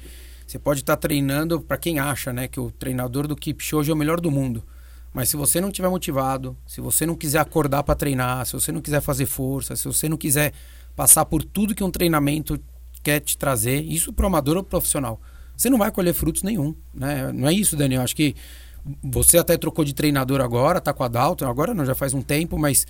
[0.47, 3.93] você pode estar tá treinando para quem acha, né, que o treinador do Kipchoge é
[3.93, 4.63] o melhor do mundo.
[5.15, 8.69] Mas se você não tiver motivado, se você não quiser acordar para treinar, se você
[8.69, 10.51] não quiser fazer força, se você não quiser
[10.93, 12.59] passar por tudo que um treinamento
[13.01, 15.21] quer te trazer, isso para amador ou profissional,
[15.55, 17.31] você não vai colher frutos nenhum, né?
[17.31, 18.01] Não é isso, Daniel.
[18.01, 18.35] Acho que
[19.01, 22.21] você até trocou de treinador agora, tá com a Dalton, agora não, já faz um
[22.21, 22.85] tempo, mas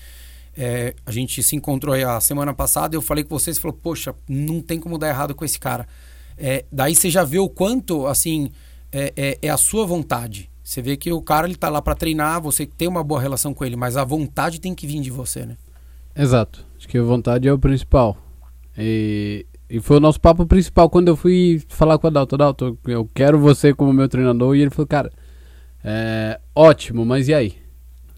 [0.57, 3.77] é, a gente se encontrou aí a semana passada, eu falei com você, você falou,
[3.79, 5.87] poxa, não tem como dar errado com esse cara.
[6.35, 8.49] É, daí você já vê o quanto, assim,
[8.91, 10.49] é, é, é, a sua vontade.
[10.65, 13.53] Você vê que o cara ele tá lá para treinar, você tem uma boa relação
[13.53, 15.55] com ele, mas a vontade tem que vir de você, né?
[16.15, 16.65] Exato.
[16.75, 18.17] Acho que a vontade é o principal.
[18.75, 22.33] E, e foi o nosso papo principal quando eu fui falar com o Adalto.
[22.33, 24.55] Adalto, eu quero você como meu treinador.
[24.55, 25.13] E ele falou, cara,
[25.83, 27.57] é, ótimo, mas e aí?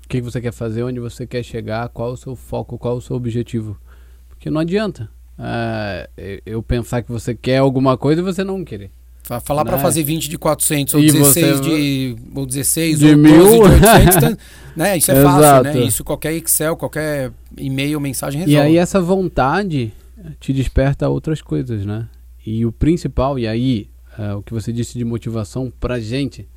[0.06, 0.84] O que você quer fazer?
[0.84, 1.90] Onde você quer chegar?
[1.90, 2.78] Qual o seu foco?
[2.78, 3.78] Qual o seu objetivo?
[4.30, 6.10] Porque não adianta é,
[6.46, 8.90] eu pensar que você quer alguma coisa e você não querer.
[9.44, 9.72] Falar né?
[9.72, 13.38] para fazer 20 de 400 ou 16 de ou 16 de ou mil.
[13.38, 14.38] 12 de 800, tá,
[14.76, 14.98] né?
[14.98, 15.42] Isso é Exato.
[15.42, 15.86] fácil, né?
[15.86, 18.56] Isso qualquer Excel, qualquer e-mail, mensagem resolve.
[18.56, 19.92] E aí essa vontade
[20.40, 22.08] te desperta outras coisas, né?
[22.46, 26.48] E o principal, e aí é, o que você disse de motivação pra gente,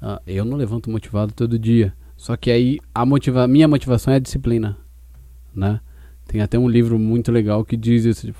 [0.00, 1.92] uh, eu não levanto motivado todo dia.
[2.16, 4.78] Só que aí a motiva minha motivação é a disciplina,
[5.54, 5.80] né?
[6.26, 8.32] Tem até um livro muito legal que diz isso.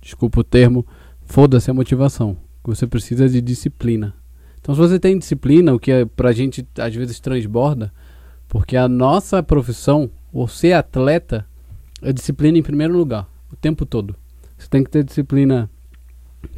[0.00, 0.86] Desculpa o termo,
[1.24, 2.36] foda-se a motivação.
[2.74, 4.14] Você precisa de disciplina.
[4.60, 7.92] Então, se você tem disciplina, o que é, pra gente às vezes transborda,
[8.48, 11.46] porque a nossa profissão, ou ser atleta,
[12.02, 14.16] é disciplina em primeiro lugar, o tempo todo.
[14.58, 15.70] Você tem que ter disciplina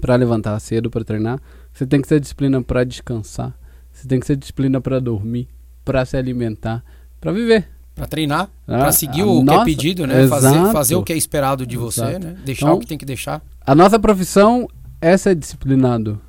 [0.00, 1.40] para levantar cedo para treinar,
[1.72, 3.54] você tem que ter disciplina para descansar,
[3.92, 5.48] você tem que ter disciplina para dormir,
[5.84, 6.84] para se alimentar,
[7.20, 7.68] para viver.
[7.94, 10.28] Para treinar, ah, para seguir o nossa, que é pedido, né?
[10.28, 11.90] Fazer, fazer o que é esperado de exato.
[11.90, 12.36] você, né?
[12.44, 13.42] Deixar então, o que tem que deixar.
[13.66, 14.68] A nossa profissão
[15.00, 16.20] é ser disciplinado.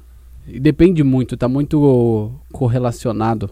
[0.48, 3.50] E depende muito, está muito correlacionado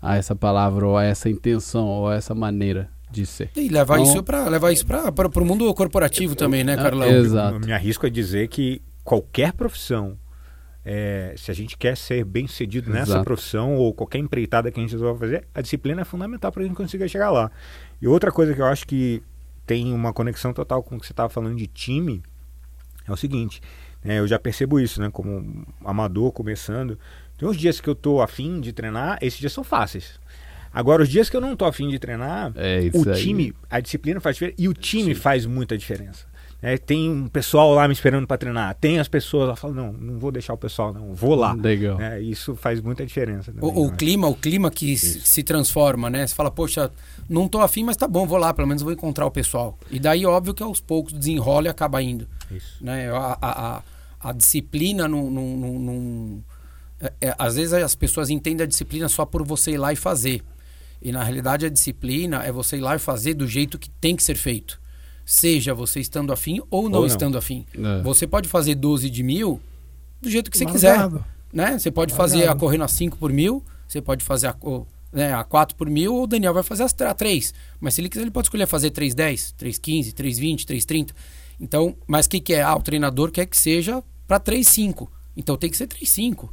[0.00, 3.50] a essa palavra, ou a essa intenção, ou a essa maneira de ser.
[3.54, 7.08] E levar então, isso para levar isso para o mundo corporativo também, né, Carlão?
[7.08, 7.56] Exato.
[7.56, 10.16] Eu me arrisco a dizer que qualquer profissão
[10.84, 13.24] é, se a gente quer ser bem sucedido nessa Exato.
[13.24, 16.66] profissão ou qualquer empreitada que a gente resolva fazer, a disciplina é fundamental para a
[16.66, 17.50] gente conseguir chegar lá.
[18.00, 19.22] E outra coisa que eu acho que
[19.64, 22.22] tem uma conexão total com o que você estava falando de time
[23.06, 23.60] é o seguinte:
[24.04, 26.98] né, eu já percebo isso, né, como amador começando.
[27.38, 30.20] Tem uns dias que eu tô afim de treinar, esses dias são fáceis.
[30.72, 34.20] Agora, os dias que eu não tô afim de treinar, é o time, a disciplina
[34.20, 35.20] faz diferença e o time Sim.
[35.20, 36.32] faz muita diferença.
[36.62, 38.76] É, tem um pessoal lá me esperando para treinar.
[38.76, 41.52] Tem as pessoas lá falam, não, não vou deixar o pessoal, não, vou lá.
[41.54, 42.00] Legal.
[42.00, 43.52] É, isso faz muita diferença.
[43.52, 46.24] Também, o, o clima, o clima que se transforma, né?
[46.24, 46.88] Você fala, poxa,
[47.28, 49.76] não tô afim, mas tá bom, vou lá, pelo menos vou encontrar o pessoal.
[49.90, 52.28] E daí, óbvio que aos poucos desenrola e acaba indo.
[52.48, 52.76] Isso.
[52.80, 53.10] Né?
[53.10, 53.82] A, a, a,
[54.22, 55.30] a disciplina não.
[55.30, 56.44] não,
[57.00, 59.96] é, é, às vezes as pessoas entendem a disciplina só por você ir lá e
[59.96, 60.42] fazer.
[61.00, 64.14] E na realidade a disciplina é você ir lá e fazer do jeito que tem
[64.14, 64.80] que ser feito.
[65.24, 67.06] Seja você estando afim ou não, ou não.
[67.06, 67.66] estando afim.
[67.74, 68.02] É.
[68.02, 69.60] Você pode fazer 12 de mil
[70.20, 71.10] do jeito que você quiser.
[71.52, 71.78] Né?
[71.78, 74.56] Você pode fazer a correndo a 5 por mil, você pode fazer a,
[75.12, 77.52] né, a 4 por mil, ou o Daniel vai fazer a 3.
[77.80, 81.10] Mas se ele quiser, ele pode escolher fazer 3,10, 3,15, 3,20, 3,30.
[81.60, 82.62] Então, mas o que, que é?
[82.62, 85.08] Ah, o treinador quer que seja para 3,5.
[85.36, 86.48] Então tem que ser 3,5.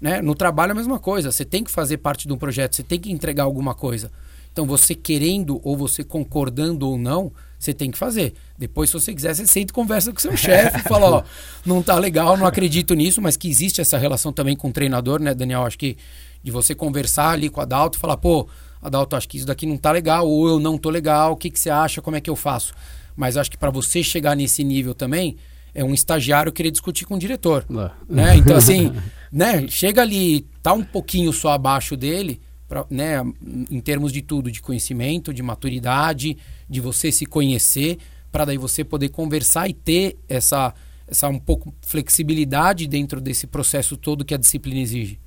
[0.00, 0.20] Né?
[0.20, 1.32] No trabalho é a mesma coisa.
[1.32, 4.10] Você tem que fazer parte de um projeto, você tem que entregar alguma coisa.
[4.54, 8.34] Então, você querendo ou você concordando ou não, você tem que fazer.
[8.56, 11.22] Depois, se você quiser, você senta e conversa com seu chefe e fala, ó,
[11.66, 15.20] não tá legal, não acredito nisso, mas que existe essa relação também com o treinador,
[15.20, 15.64] né, Daniel?
[15.64, 15.96] Acho que
[16.40, 18.46] de você conversar ali com a Adalto e falar, pô,
[18.80, 21.50] Adalto, acho que isso daqui não tá legal, ou eu não tô legal, o que,
[21.50, 22.74] que você acha, como é que eu faço?
[23.16, 25.36] Mas acho que para você chegar nesse nível também,
[25.74, 27.66] é um estagiário querer discutir com o diretor.
[27.70, 27.90] É.
[28.08, 28.36] Né?
[28.36, 28.92] Então, assim,
[29.32, 33.22] né, chega ali, tá um pouquinho só abaixo dele, pra, né,
[33.70, 36.36] em termos de tudo, de conhecimento, de maturidade,
[36.68, 37.98] de você se conhecer,
[38.30, 40.72] para daí você poder conversar e ter essa,
[41.06, 45.18] essa um pouco flexibilidade dentro desse processo todo que a disciplina exige.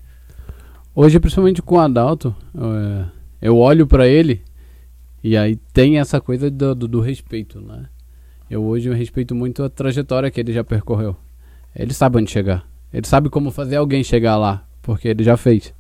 [0.96, 3.06] Hoje, principalmente com o Adalto, é,
[3.42, 4.42] eu olho para ele
[5.24, 7.86] e aí tem essa coisa do, do, do, respeito, né?
[8.50, 11.16] Eu hoje eu respeito muito a trajetória que ele já percorreu.
[11.76, 12.68] Ele sabe onde chegar.
[12.94, 15.74] Ele sabe como fazer alguém chegar lá, porque ele já fez.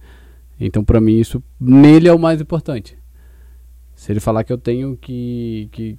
[0.59, 2.97] Então, para mim, isso nele é o mais importante.
[3.95, 5.97] Se ele falar que eu tenho que, que,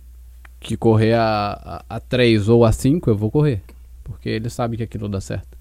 [0.60, 3.62] que correr a, a, a 3 ou a 5, eu vou correr.
[4.04, 5.56] Porque ele sabe que aquilo dá certo.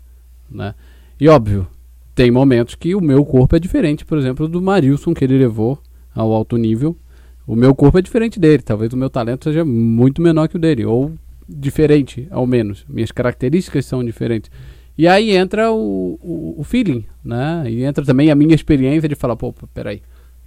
[0.50, 0.76] Né?
[1.20, 1.68] E óbvio,
[2.14, 5.82] tem momentos que o meu corpo é diferente, por exemplo, do Marilson que ele levou
[6.14, 6.98] ao alto nível.
[7.48, 8.62] O meu corpo é diferente dele.
[8.62, 10.86] Talvez o meu talento seja muito menor que o dele.
[10.86, 11.14] Ou
[11.48, 12.86] diferente, ao menos.
[12.90, 14.52] Minhas características são diferentes.
[14.98, 17.64] E aí entra o, o, o, feeling, né?
[17.70, 20.02] E entra também a minha experiência de falar, pô, peraí,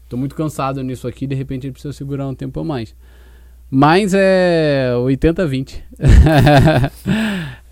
[0.09, 2.95] tô muito cansado nisso aqui, de repente ele precisa segurar um tempo a mais.
[3.71, 5.77] Mas é 80-20.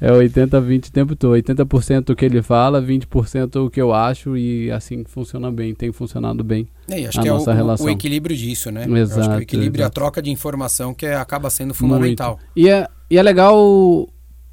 [0.01, 1.35] é 80-20 o tempo todo.
[1.35, 5.91] 80% o que ele fala, 20% o que eu acho e assim funciona bem, tem
[5.91, 6.69] funcionado bem.
[6.89, 7.87] É, acho a que nossa é o, relação.
[7.87, 8.87] o equilíbrio disso, né?
[8.89, 9.21] Exato.
[9.21, 12.39] acho que o equilíbrio e a troca de informação que é, acaba sendo fundamental.
[12.55, 14.09] E é, e é legal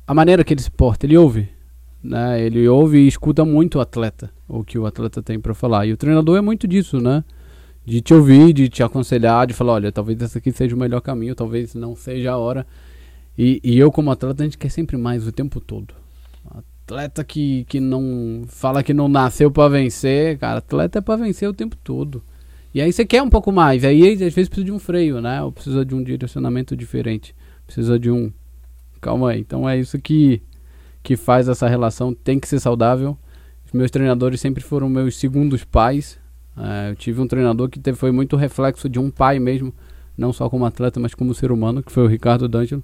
[0.08, 1.50] a maneira que ele se porta, ele ouve.
[2.04, 2.42] Né?
[2.42, 5.86] Ele ouve e escuta muito o atleta, o que o atleta tem para falar.
[5.86, 7.24] E o treinador é muito disso, né?
[7.86, 11.02] De te ouvir, de te aconselhar, de falar, olha, talvez esse aqui seja o melhor
[11.02, 12.66] caminho, talvez não seja a hora.
[13.38, 15.94] E, e eu, como atleta, a gente quer sempre mais o tempo todo.
[16.86, 21.48] Atleta que, que não fala que não nasceu para vencer, cara, atleta é para vencer
[21.48, 22.24] o tempo todo.
[22.74, 25.42] E aí você quer um pouco mais, aí às vezes precisa de um freio, né?
[25.42, 28.32] Ou precisa de um direcionamento diferente, precisa de um.
[29.00, 29.40] Calma aí.
[29.40, 30.42] Então é isso que,
[31.02, 33.18] que faz essa relação, tem que ser saudável.
[33.66, 36.20] Os meus treinadores sempre foram meus segundos pais,
[36.58, 39.74] é, eu tive um treinador que teve, foi muito reflexo de um pai mesmo,
[40.18, 42.84] não só como atleta, mas como ser humano, que foi o Ricardo D'Angelo.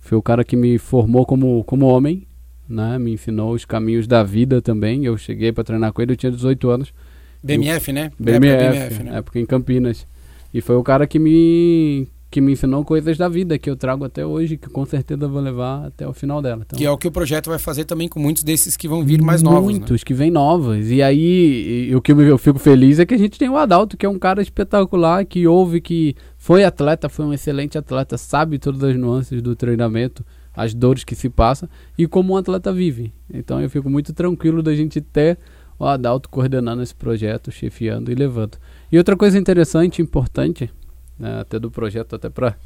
[0.00, 2.26] Foi o cara que me formou como, como homem,
[2.68, 2.98] né?
[2.98, 5.04] Me ensinou os caminhos da vida também.
[5.04, 6.94] Eu cheguei para treinar com ele, eu tinha 18 anos.
[7.42, 8.12] BMF, eu, né?
[8.18, 9.18] BMF, época, BMF, né?
[9.18, 10.06] época em Campinas.
[10.52, 14.04] E foi o cara que me que me ensinou coisas da vida que eu trago
[14.04, 16.62] até hoje, que com certeza vou levar até o final dela.
[16.66, 19.04] Então, que é o que o projeto vai fazer também com muitos desses que vão
[19.04, 19.72] vir mais novos.
[19.72, 19.78] Né?
[19.78, 20.04] Muitos né?
[20.04, 20.90] que vêm novos.
[20.90, 23.96] E aí, e, o que eu fico feliz é que a gente tem o Adalto,
[23.96, 28.58] que é um cara espetacular, que ouve, que foi atleta, foi um excelente atleta, sabe
[28.58, 30.24] todas as nuances do treinamento,
[30.54, 33.12] as dores que se passa e como um atleta vive.
[33.32, 35.38] Então eu fico muito tranquilo da gente ter
[35.78, 38.58] o Adalto coordenando esse projeto, chefiando e levando.
[38.90, 40.70] E outra coisa interessante, importante,
[41.18, 42.56] né, até do projeto, até para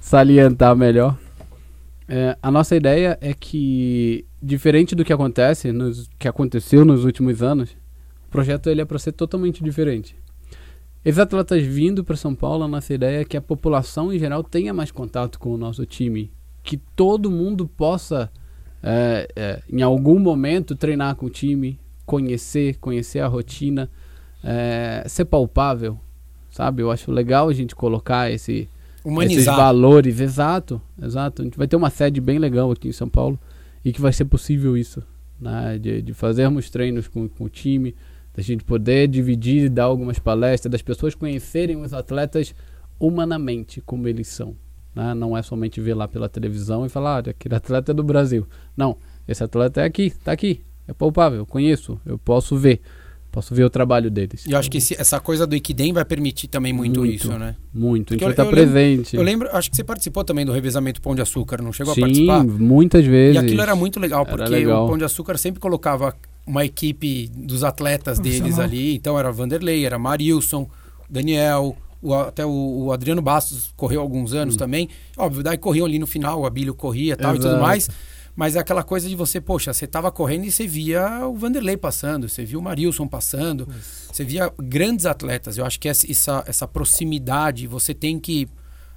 [0.00, 1.18] salientar melhor.
[2.06, 7.42] É, a nossa ideia é que, diferente do que acontece, nos, que aconteceu nos últimos
[7.42, 7.70] anos,
[8.26, 10.14] o projeto ele é para ser totalmente diferente.
[11.04, 14.42] Esses atletas vindo para São Paulo, a nossa ideia é que a população em geral
[14.42, 16.32] tenha mais contato com o nosso time,
[16.62, 18.30] que todo mundo possa,
[18.82, 23.90] é, é, em algum momento, treinar com o time, conhecer, conhecer a rotina,
[24.42, 25.98] é, ser palpável,
[26.54, 26.82] sabe?
[26.82, 28.68] Eu acho legal a gente colocar esse,
[29.22, 30.20] esses valores.
[30.20, 31.42] Exato, exato.
[31.42, 33.36] A gente vai ter uma sede bem legal aqui em São Paulo
[33.84, 35.02] e que vai ser possível isso,
[35.40, 35.76] né?
[35.78, 37.92] De, de fazermos treinos com, com o time,
[38.32, 42.54] da gente poder dividir, dar algumas palestras, das pessoas conhecerem os atletas
[43.00, 44.54] humanamente como eles são.
[44.94, 45.12] Né?
[45.12, 48.46] Não é somente ver lá pela televisão e falar, ah, aquele atleta é do Brasil.
[48.76, 48.96] Não,
[49.26, 52.80] esse atleta é aqui, está aqui, é palpável, eu conheço, eu posso ver.
[53.34, 54.46] Posso ver o trabalho deles.
[54.46, 57.32] E eu acho que esse, essa coisa do Equidem vai permitir também muito, muito isso,
[57.36, 57.56] né?
[57.74, 59.16] Muito, a gente vai estar presente.
[59.16, 61.92] Lembro, eu lembro, acho que você participou também do revezamento Pão de Açúcar, não chegou
[61.94, 62.42] Sim, a participar?
[62.42, 63.34] Sim, muitas vezes.
[63.34, 64.84] E aquilo era muito legal, porque legal.
[64.84, 66.14] o Pão de Açúcar sempre colocava
[66.46, 68.94] uma equipe dos atletas deles ali.
[68.94, 70.70] Então era Vanderlei, era Marilson,
[71.10, 74.58] Daniel, o, até o, o, Adriano Bastos correu alguns anos hum.
[74.58, 74.88] também.
[75.16, 77.88] Óbvio, daí corriam ali no final, o Abílio corria tal, e tudo mais.
[78.36, 81.76] Mas é aquela coisa de você, poxa, você estava correndo e você via o Vanderlei
[81.76, 84.12] passando, você via o Marilson passando, Isso.
[84.12, 85.56] você via grandes atletas.
[85.56, 88.48] Eu acho que essa, essa proximidade, você tem que.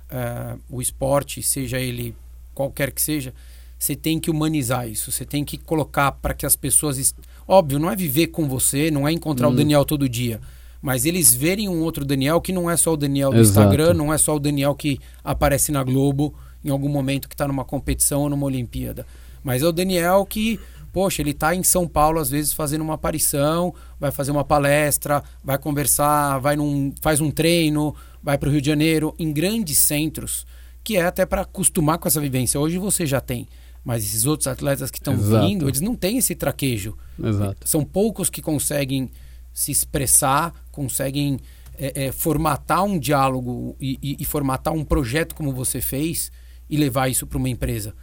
[0.10, 2.16] Uh, o esporte, seja ele
[2.54, 3.34] qualquer que seja,
[3.78, 5.12] você tem que humanizar isso.
[5.12, 7.14] Você tem que colocar para que as pessoas.
[7.48, 9.52] Óbvio, não é viver com você, não é encontrar hum.
[9.52, 10.42] o Daniel todo dia.
[10.82, 13.60] Mas eles verem um outro Daniel que não é só o Daniel do Exato.
[13.60, 16.34] Instagram, não é só o Daniel que aparece na Globo
[16.64, 19.06] em algum momento que está numa competição ou numa Olimpíada.
[19.48, 20.60] Mas é o Daniel que,
[20.92, 25.24] poxa, ele está em São Paulo às vezes fazendo uma aparição, vai fazer uma palestra,
[25.42, 29.80] vai conversar, vai num, faz um treino, vai para o Rio de Janeiro, em grandes
[29.80, 30.46] centros,
[30.84, 32.60] que é até para acostumar com essa vivência.
[32.60, 33.48] Hoje você já tem.
[33.86, 36.98] Mas esses outros atletas que estão vindo, eles não têm esse traquejo.
[37.18, 37.70] Exato.
[37.70, 39.10] São poucos que conseguem
[39.54, 41.40] se expressar, conseguem
[41.78, 46.34] é, é, formatar um diálogo e, e, e, formatar um projeto como você fez
[46.70, 47.96] e levar isso para uma empresa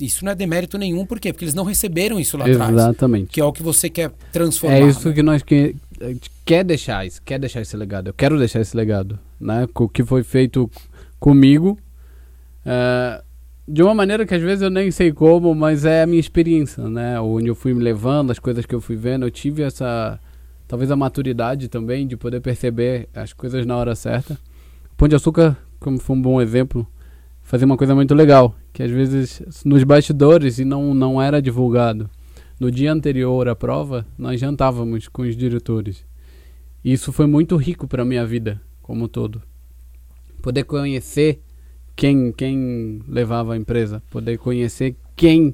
[0.00, 1.32] isso não é demérito nenhum, por quê?
[1.32, 2.72] Porque eles não receberam isso lá Exatamente.
[2.72, 2.88] atrás.
[2.88, 3.28] Exatamente.
[3.28, 4.76] Que é o que você quer transformar.
[4.76, 5.14] É isso né?
[5.14, 5.76] que nós que,
[6.44, 8.08] quer deixar, isso, quer deixar esse legado.
[8.08, 9.68] Eu quero deixar esse legado, né?
[9.74, 10.70] O que foi feito
[11.18, 11.78] comigo,
[12.64, 13.22] uh,
[13.68, 16.88] de uma maneira que às vezes eu nem sei como, mas é a minha experiência,
[16.88, 17.20] né?
[17.20, 20.18] Onde eu fui me levando, as coisas que eu fui vendo, eu tive essa
[20.66, 24.38] talvez a maturidade também de poder perceber as coisas na hora certa.
[24.96, 26.86] Pão de açúcar, como foi um bom exemplo,
[27.50, 32.08] fazer uma coisa muito legal, que às vezes nos bastidores e não não era divulgado.
[32.60, 36.06] No dia anterior à prova, nós jantávamos com os diretores.
[36.84, 39.42] E isso foi muito rico para minha vida como um todo.
[40.40, 41.42] Poder conhecer
[41.96, 45.52] quem, quem levava a empresa, poder conhecer quem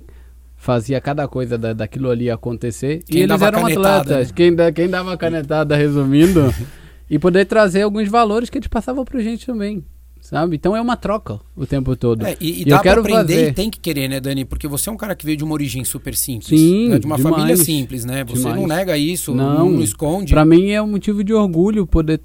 [0.54, 3.04] fazia cada coisa da, daquilo ali acontecer.
[3.04, 4.34] Quem e eles eram canetada, atletas, né?
[4.36, 6.52] quem, da, quem dava canetada, resumindo,
[7.08, 9.82] e poder trazer alguns valores que eles passavam pra gente também,
[10.28, 10.56] sabe?
[10.56, 12.26] Então é uma troca o tempo todo.
[12.26, 13.48] É, e, e E dá eu quero aprender fazer.
[13.50, 14.44] e tem que querer, né, Dani?
[14.44, 16.48] Porque você é um cara que veio de uma origem super simples.
[16.60, 16.98] Sim, né?
[16.98, 18.24] De uma demais, família simples, né?
[18.24, 18.56] Você demais.
[18.56, 20.32] não nega isso, Não, não, esconde.
[20.32, 22.20] Pra mim é um motivo de orgulho poder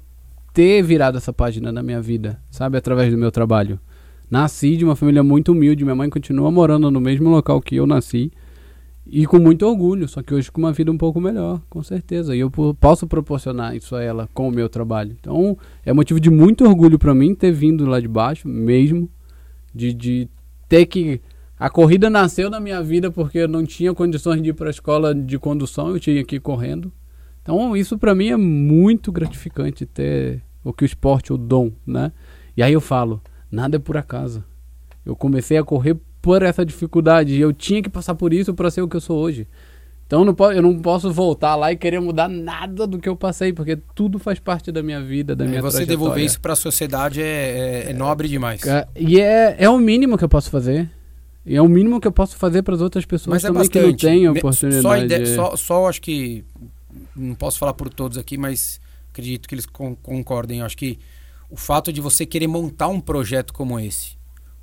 [0.52, 2.76] ter virado essa página na minha vida, sabe?
[2.76, 3.78] Através do meu trabalho.
[4.30, 7.86] Nasci de uma família muito humilde, minha mãe continua morando no mesmo local que eu
[7.86, 8.32] nasci.
[9.14, 12.34] E com muito orgulho, só que hoje com uma vida um pouco melhor, com certeza.
[12.34, 15.14] E eu po- posso proporcionar isso a ela com o meu trabalho.
[15.20, 19.10] Então, é motivo de muito orgulho pra mim ter vindo lá de baixo, mesmo.
[19.74, 20.28] De, de
[20.66, 21.20] ter que.
[21.58, 24.70] A corrida nasceu na minha vida porque eu não tinha condições de ir para a
[24.70, 26.90] escola de condução, eu tinha que ir correndo.
[27.42, 32.12] Então, isso pra mim é muito gratificante ter o que o esporte, o dom, né?
[32.56, 34.42] E aí eu falo, nada é por acaso.
[35.04, 38.80] Eu comecei a correr por essa dificuldade eu tinha que passar por isso para ser
[38.80, 39.46] o que eu sou hoje.
[40.06, 43.08] Então eu não, po- eu não posso voltar lá e querer mudar nada do que
[43.08, 45.98] eu passei, porque tudo faz parte da minha vida, da É, minha você trajetória.
[45.98, 48.62] devolver isso pra sociedade é, é- é nobre demais.
[48.66, 50.88] É, E é, é o mínimo que eu posso fazer.
[51.44, 53.68] E é o mínimo que eu posso fazer para as outras pessoas Mas é também
[53.68, 55.26] que não têm oportunidade.
[55.34, 56.44] Só, só, só acho que.
[57.16, 60.58] Não posso falar por todos aqui, mas acredito que eles con- concordem.
[60.60, 60.98] Eu acho que
[61.50, 64.10] o fato de você querer montar um projeto como esse,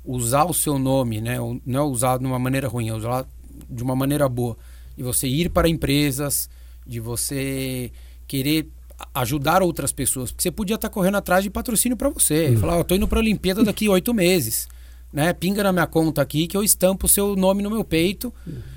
[0.04, 1.36] usar o seu nome, né?
[1.64, 3.26] Não é usar de uma maneira ruim, é usar
[3.68, 4.56] de uma maneira boa.
[4.96, 6.48] De você ir para empresas,
[6.86, 7.92] de você
[8.26, 8.68] querer
[9.14, 10.30] ajudar outras pessoas.
[10.30, 12.56] Porque você podia estar correndo atrás de patrocínio para você.
[12.56, 14.68] Falar, ó, tô indo para a Olimpíada daqui oito meses.
[15.12, 15.32] Né?
[15.32, 18.32] Pinga na minha conta aqui que eu estampo o seu nome no meu peito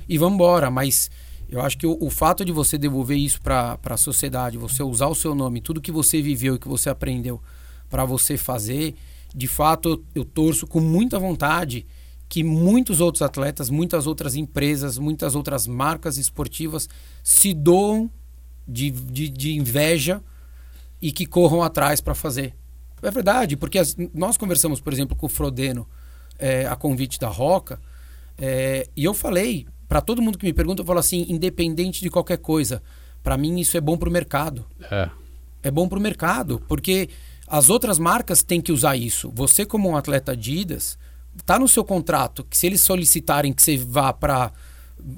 [0.08, 0.72] e vamos embora.
[0.72, 1.12] Mas
[1.50, 5.08] eu acho que o, o fato de você devolver isso para a sociedade, você usar
[5.08, 7.40] o seu nome, tudo que você viveu e que você aprendeu
[7.90, 8.96] para você fazer,
[9.34, 11.86] de fato eu, eu torço com muita vontade
[12.30, 16.90] que muitos outros atletas, muitas outras empresas, muitas outras marcas esportivas
[17.24, 18.10] se doam
[18.68, 20.22] de, de, de inveja
[21.02, 22.56] e que corram atrás para fazer.
[23.02, 25.88] É verdade, porque as- nós conversamos, por exemplo, com o Frodeno
[26.40, 27.80] é, a convite da Roca,
[28.38, 32.10] é, e eu falei, para todo mundo que me pergunta, eu falo assim, independente de
[32.10, 32.82] qualquer coisa,
[33.22, 34.66] para mim isso é bom para o mercado.
[34.90, 35.10] É.
[35.62, 37.10] É bom para o mercado, porque
[37.54, 39.32] as outras marcas têm que usar isso.
[39.36, 40.98] Você, como um atleta Adidas,
[41.46, 44.52] tá no seu contrato que se eles solicitarem que você vá para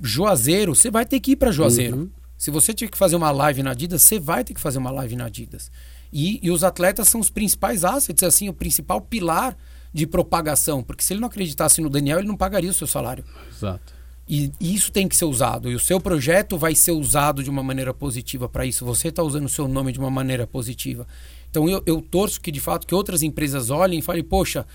[0.03, 1.95] Juazeiro, você vai ter que ir para Juazeiro.
[1.95, 2.09] Uhum.
[2.37, 4.91] Se você tiver que fazer uma live na Adidas, você vai ter que fazer uma
[4.91, 5.71] live na Adidas.
[6.11, 9.55] E, e os atletas são os principais assets, assim, o principal pilar
[9.93, 10.83] de propagação.
[10.83, 13.23] Porque se ele não acreditasse no Daniel, ele não pagaria o seu salário.
[13.49, 13.93] Exato.
[14.27, 15.71] E isso tem que ser usado.
[15.71, 18.83] E o seu projeto vai ser usado de uma maneira positiva para isso.
[18.83, 21.07] Você está usando o seu nome de uma maneira positiva.
[21.55, 24.65] Então eu, eu torço que de fato que outras empresas olhem e falem, poxa,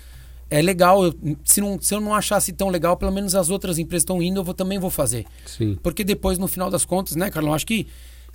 [0.49, 1.03] é legal.
[1.05, 1.13] eu-
[1.45, 4.39] se, não, se eu não achasse tão legal, pelo menos as outras empresas estão indo,
[4.39, 5.25] eu vou, também vou fazer.
[5.45, 5.77] Sim.
[5.83, 7.85] Porque depois, no final das contas, né, Carlão, acho que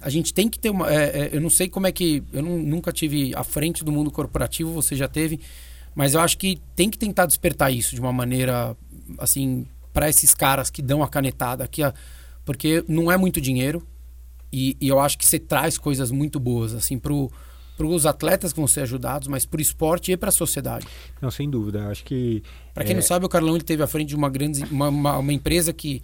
[0.00, 0.88] a gente tem que ter uma.
[0.92, 2.22] é, é, eu não sei como é que.
[2.32, 5.40] Eu não- nunca tive à frente do mundo corporativo, você já teve.
[5.94, 8.76] Mas eu acho que tem que tentar despertar isso de uma maneira,
[9.18, 11.80] assim, para esses caras que dão a canetada aqui,
[12.44, 13.82] porque não é muito dinheiro.
[14.52, 17.30] E, e eu acho que você traz coisas muito boas, assim, pro
[17.76, 20.86] para os atletas que vão ser ajudados, mas para o esporte e para a sociedade.
[21.20, 21.88] Não, sem dúvida.
[21.88, 22.42] Acho que.
[22.72, 24.88] Para quem é, não sabe, o Carlão ele teve à frente de uma grande uma,
[24.88, 26.02] uma, uma empresa que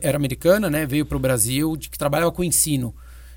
[0.00, 2.94] era americana, né, veio para o Brasil, de, que trabalhava com ensino.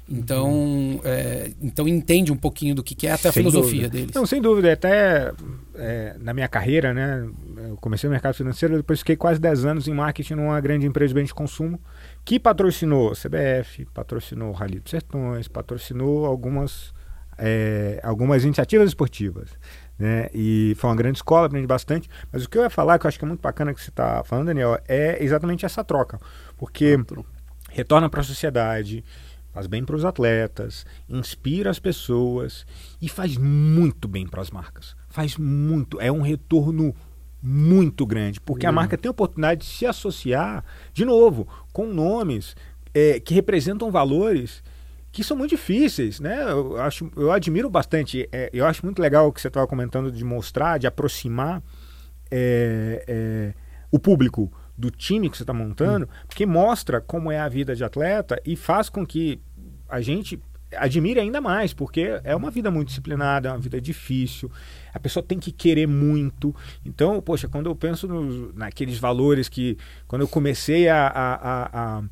[0.08, 3.90] Então, é, então entende um pouquinho do que, que é até a Sem filosofia dúvida.
[3.90, 4.12] deles.
[4.14, 4.72] Não, sem dúvida.
[4.72, 5.34] Até
[5.74, 7.28] é, na minha carreira, né?
[7.70, 11.10] Eu comecei no mercado financeiro, depois fiquei quase 10 anos em marketing numa grande empresa
[11.10, 11.80] de bens de consumo
[12.24, 16.94] que patrocinou CBF, patrocinou o Rally dos Sertões, patrocinou algumas,
[17.38, 19.50] é, algumas iniciativas esportivas.
[19.98, 20.30] Né?
[20.34, 22.10] E foi uma grande escola, aprendi bastante.
[22.32, 23.90] Mas o que eu ia falar, que eu acho que é muito bacana que você
[23.90, 26.20] está falando, Daniel, é exatamente essa troca.
[26.58, 26.98] Porque
[27.70, 29.04] retorna para a sociedade,
[29.54, 32.66] faz bem para os atletas, inspira as pessoas
[33.02, 34.96] e faz muito bem para as marcas.
[35.10, 36.94] Faz muito, é um retorno
[37.42, 38.76] muito grande, porque a Uhum.
[38.76, 42.56] marca tem a oportunidade de se associar, de novo, com nomes
[42.94, 44.64] é, que representam valores
[45.16, 46.44] que são muito difíceis, né?
[46.44, 48.28] Eu acho, eu admiro bastante.
[48.34, 51.64] é, eu acho muito legal o que você estava comentando de mostrar, de aproximar
[52.30, 53.54] é, é,
[53.90, 57.82] o público do time que você está montando, porque mostra como é a vida de
[57.82, 59.40] atleta e faz com que
[59.88, 60.38] a gente
[60.76, 64.52] admire ainda mais, porque é uma vida muito disciplinada, é uma vida difícil,
[64.94, 66.54] a pessoa tem que querer muito.
[66.84, 69.78] Então, poxa, quando eu penso nos, naqueles valores que,
[70.10, 72.04] quando eu comecei a, a, a, a,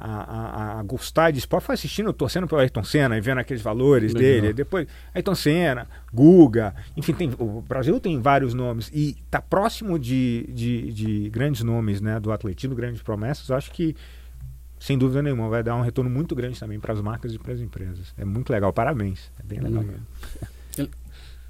[0.00, 4.40] a gostar de esporte, foi assistindo, torcendo pelo Ayrton Senna e vendo aqueles valores Legal.
[4.40, 4.52] dele.
[4.52, 10.48] Depois, Ayrton Senna, Guga, enfim, tem, o Brasil tem vários nomes e está próximo de,
[10.52, 13.48] de, de, grandes nomes né, do atletismo, grandes promessas.
[13.48, 13.96] Eu acho que
[14.78, 17.52] sem dúvida nenhuma, vai dar um retorno muito grande também para as marcas e para
[17.52, 18.14] as empresas.
[18.16, 19.30] É muito legal, parabéns.
[19.40, 20.06] É bem legal mesmo.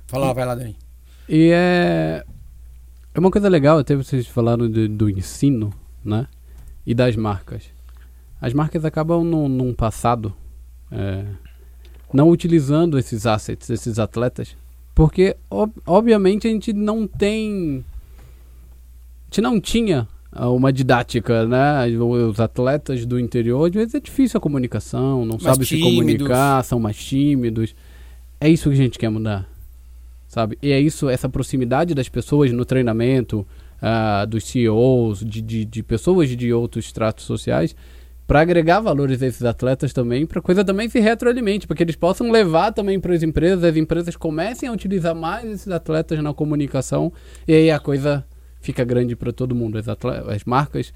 [0.07, 0.77] Fala, vai lá, Dani.
[1.29, 2.25] E é,
[3.13, 5.73] é uma coisa legal, até vocês falaram de, do ensino,
[6.03, 6.27] né?
[6.87, 7.71] E das marcas.
[8.41, 10.35] As marcas acabam num, num passado
[10.91, 11.25] é,
[12.13, 14.57] não utilizando esses assets, esses atletas,
[14.95, 17.85] porque ob obviamente a gente não tem.
[19.23, 21.87] A gente não tinha uma didática, né?
[21.89, 25.89] Os atletas do interior, às vezes é difícil a comunicação, não mais sabe tímidos.
[25.89, 27.75] se comunicar, são mais tímidos.
[28.41, 29.49] É isso que a gente quer mudar,
[30.27, 30.59] sabe?
[30.63, 33.47] E é isso, essa proximidade das pessoas no treinamento,
[33.83, 37.75] uh, dos CEOs, de, de, de, pessoas de outros tratos sociais,
[38.29, 41.83] para agregar valores a esses atletas também, para a coisa também se retroalimente, para que
[41.83, 46.23] eles possam levar também para as empresas, as empresas comecem a utilizar mais esses atletas
[46.23, 47.11] na comunicação,
[47.49, 48.27] e aí a coisa
[48.61, 49.79] fica grande para todo mundo.
[49.79, 50.93] As, as marcas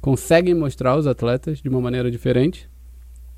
[0.00, 2.70] conseguem mostrar os atletas de uma maneira diferente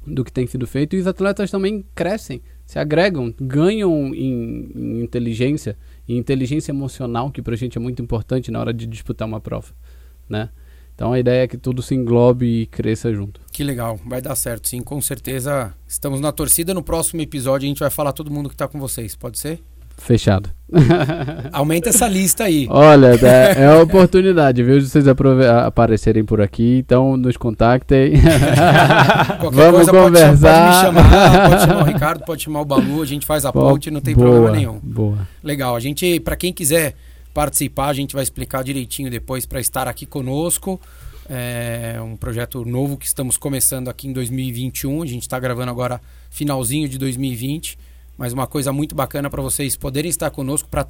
[0.07, 5.01] do que tem sido feito e os atletas também crescem, se agregam, ganham em, em
[5.01, 5.74] inteligência
[6.07, 9.40] e inteligência emocional que para a gente é muito importante na hora de disputar uma
[9.40, 9.72] prova,
[10.28, 10.51] né?
[10.99, 13.40] Então a ideia é que tudo se englobe e cresça junto.
[13.53, 15.72] Que legal, vai dar certo, sim, com certeza.
[15.86, 16.74] Estamos na torcida.
[16.74, 19.61] No próximo episódio a gente vai falar todo mundo que está com vocês, pode ser?
[19.96, 20.51] Fechado.
[21.53, 22.66] Aumenta essa lista aí.
[22.68, 24.80] Olha, é, é a oportunidade, viu?
[24.80, 28.14] De vocês aparecerem por aqui, então nos contactem.
[29.53, 30.92] Vamos conversar.
[30.92, 33.44] Pode, pode, me chamar, pode chamar o Ricardo, pode chamar o Balu, a gente faz
[33.44, 34.80] a ponte, não tem boa, problema nenhum.
[34.82, 35.18] Boa.
[35.44, 36.96] Legal, a gente, para quem quiser
[37.39, 40.80] participar, a gente vai explicar direitinho depois para estar aqui conosco.
[41.30, 45.05] É um projeto novo que estamos começando aqui em 2021.
[45.05, 47.78] A gente está gravando agora finalzinho de 2020
[48.16, 50.84] mas uma coisa muito bacana para vocês poderem estar conosco para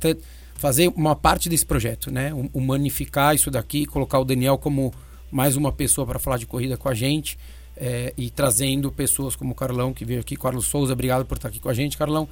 [0.55, 2.33] fazer uma parte desse projeto, né?
[2.55, 4.95] Humanificar isso daqui, colocar o Daniel como
[5.31, 7.39] mais uma pessoa para falar de corrida com a gente
[7.77, 11.49] é, e trazendo pessoas como o Carlão, que veio aqui, Carlos Souza, obrigado por estar
[11.49, 12.27] aqui com a gente, Carlão,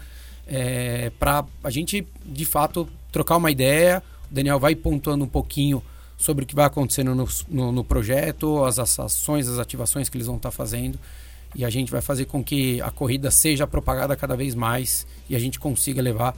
[0.47, 4.03] é, para a gente, de fato, trocar uma ideia.
[4.31, 5.83] O Daniel vai pontuando um pouquinho
[6.17, 10.27] sobre o que vai acontecendo no, no, no projeto, as ações, as ativações que eles
[10.27, 10.99] vão estar fazendo
[11.55, 15.35] e a gente vai fazer com que a corrida seja propagada cada vez mais e
[15.35, 16.37] a gente consiga levar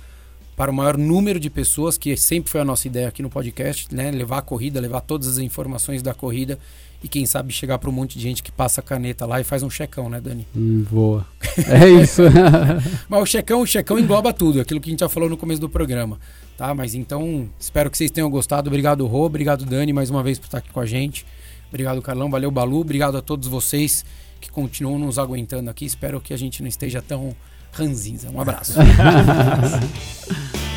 [0.57, 3.93] para o maior número de pessoas, que sempre foi a nossa ideia aqui no podcast,
[3.95, 4.11] né?
[4.11, 6.59] Levar a corrida, levar todas as informações da corrida
[7.03, 9.45] e quem sabe chegar para um monte de gente que passa a caneta lá e
[9.45, 10.47] faz um checão, né, Dani?
[10.57, 11.27] Hum, boa.
[11.69, 12.23] É isso.
[13.09, 15.61] Mas o checão, o checão engloba tudo, aquilo que a gente já falou no começo
[15.61, 16.19] do programa,
[16.57, 16.73] tá?
[16.73, 18.69] Mas então, espero que vocês tenham gostado.
[18.69, 21.27] Obrigado, Rô, obrigado, Dani, mais uma vez por estar aqui com a gente.
[21.69, 24.05] Obrigado, Carlão, valeu, Balu, obrigado a todos vocês
[24.41, 25.85] que continuam nos aguentando aqui.
[25.85, 27.35] Espero que a gente não esteja tão
[27.73, 28.31] ranzinza.
[28.31, 28.75] Um abraço.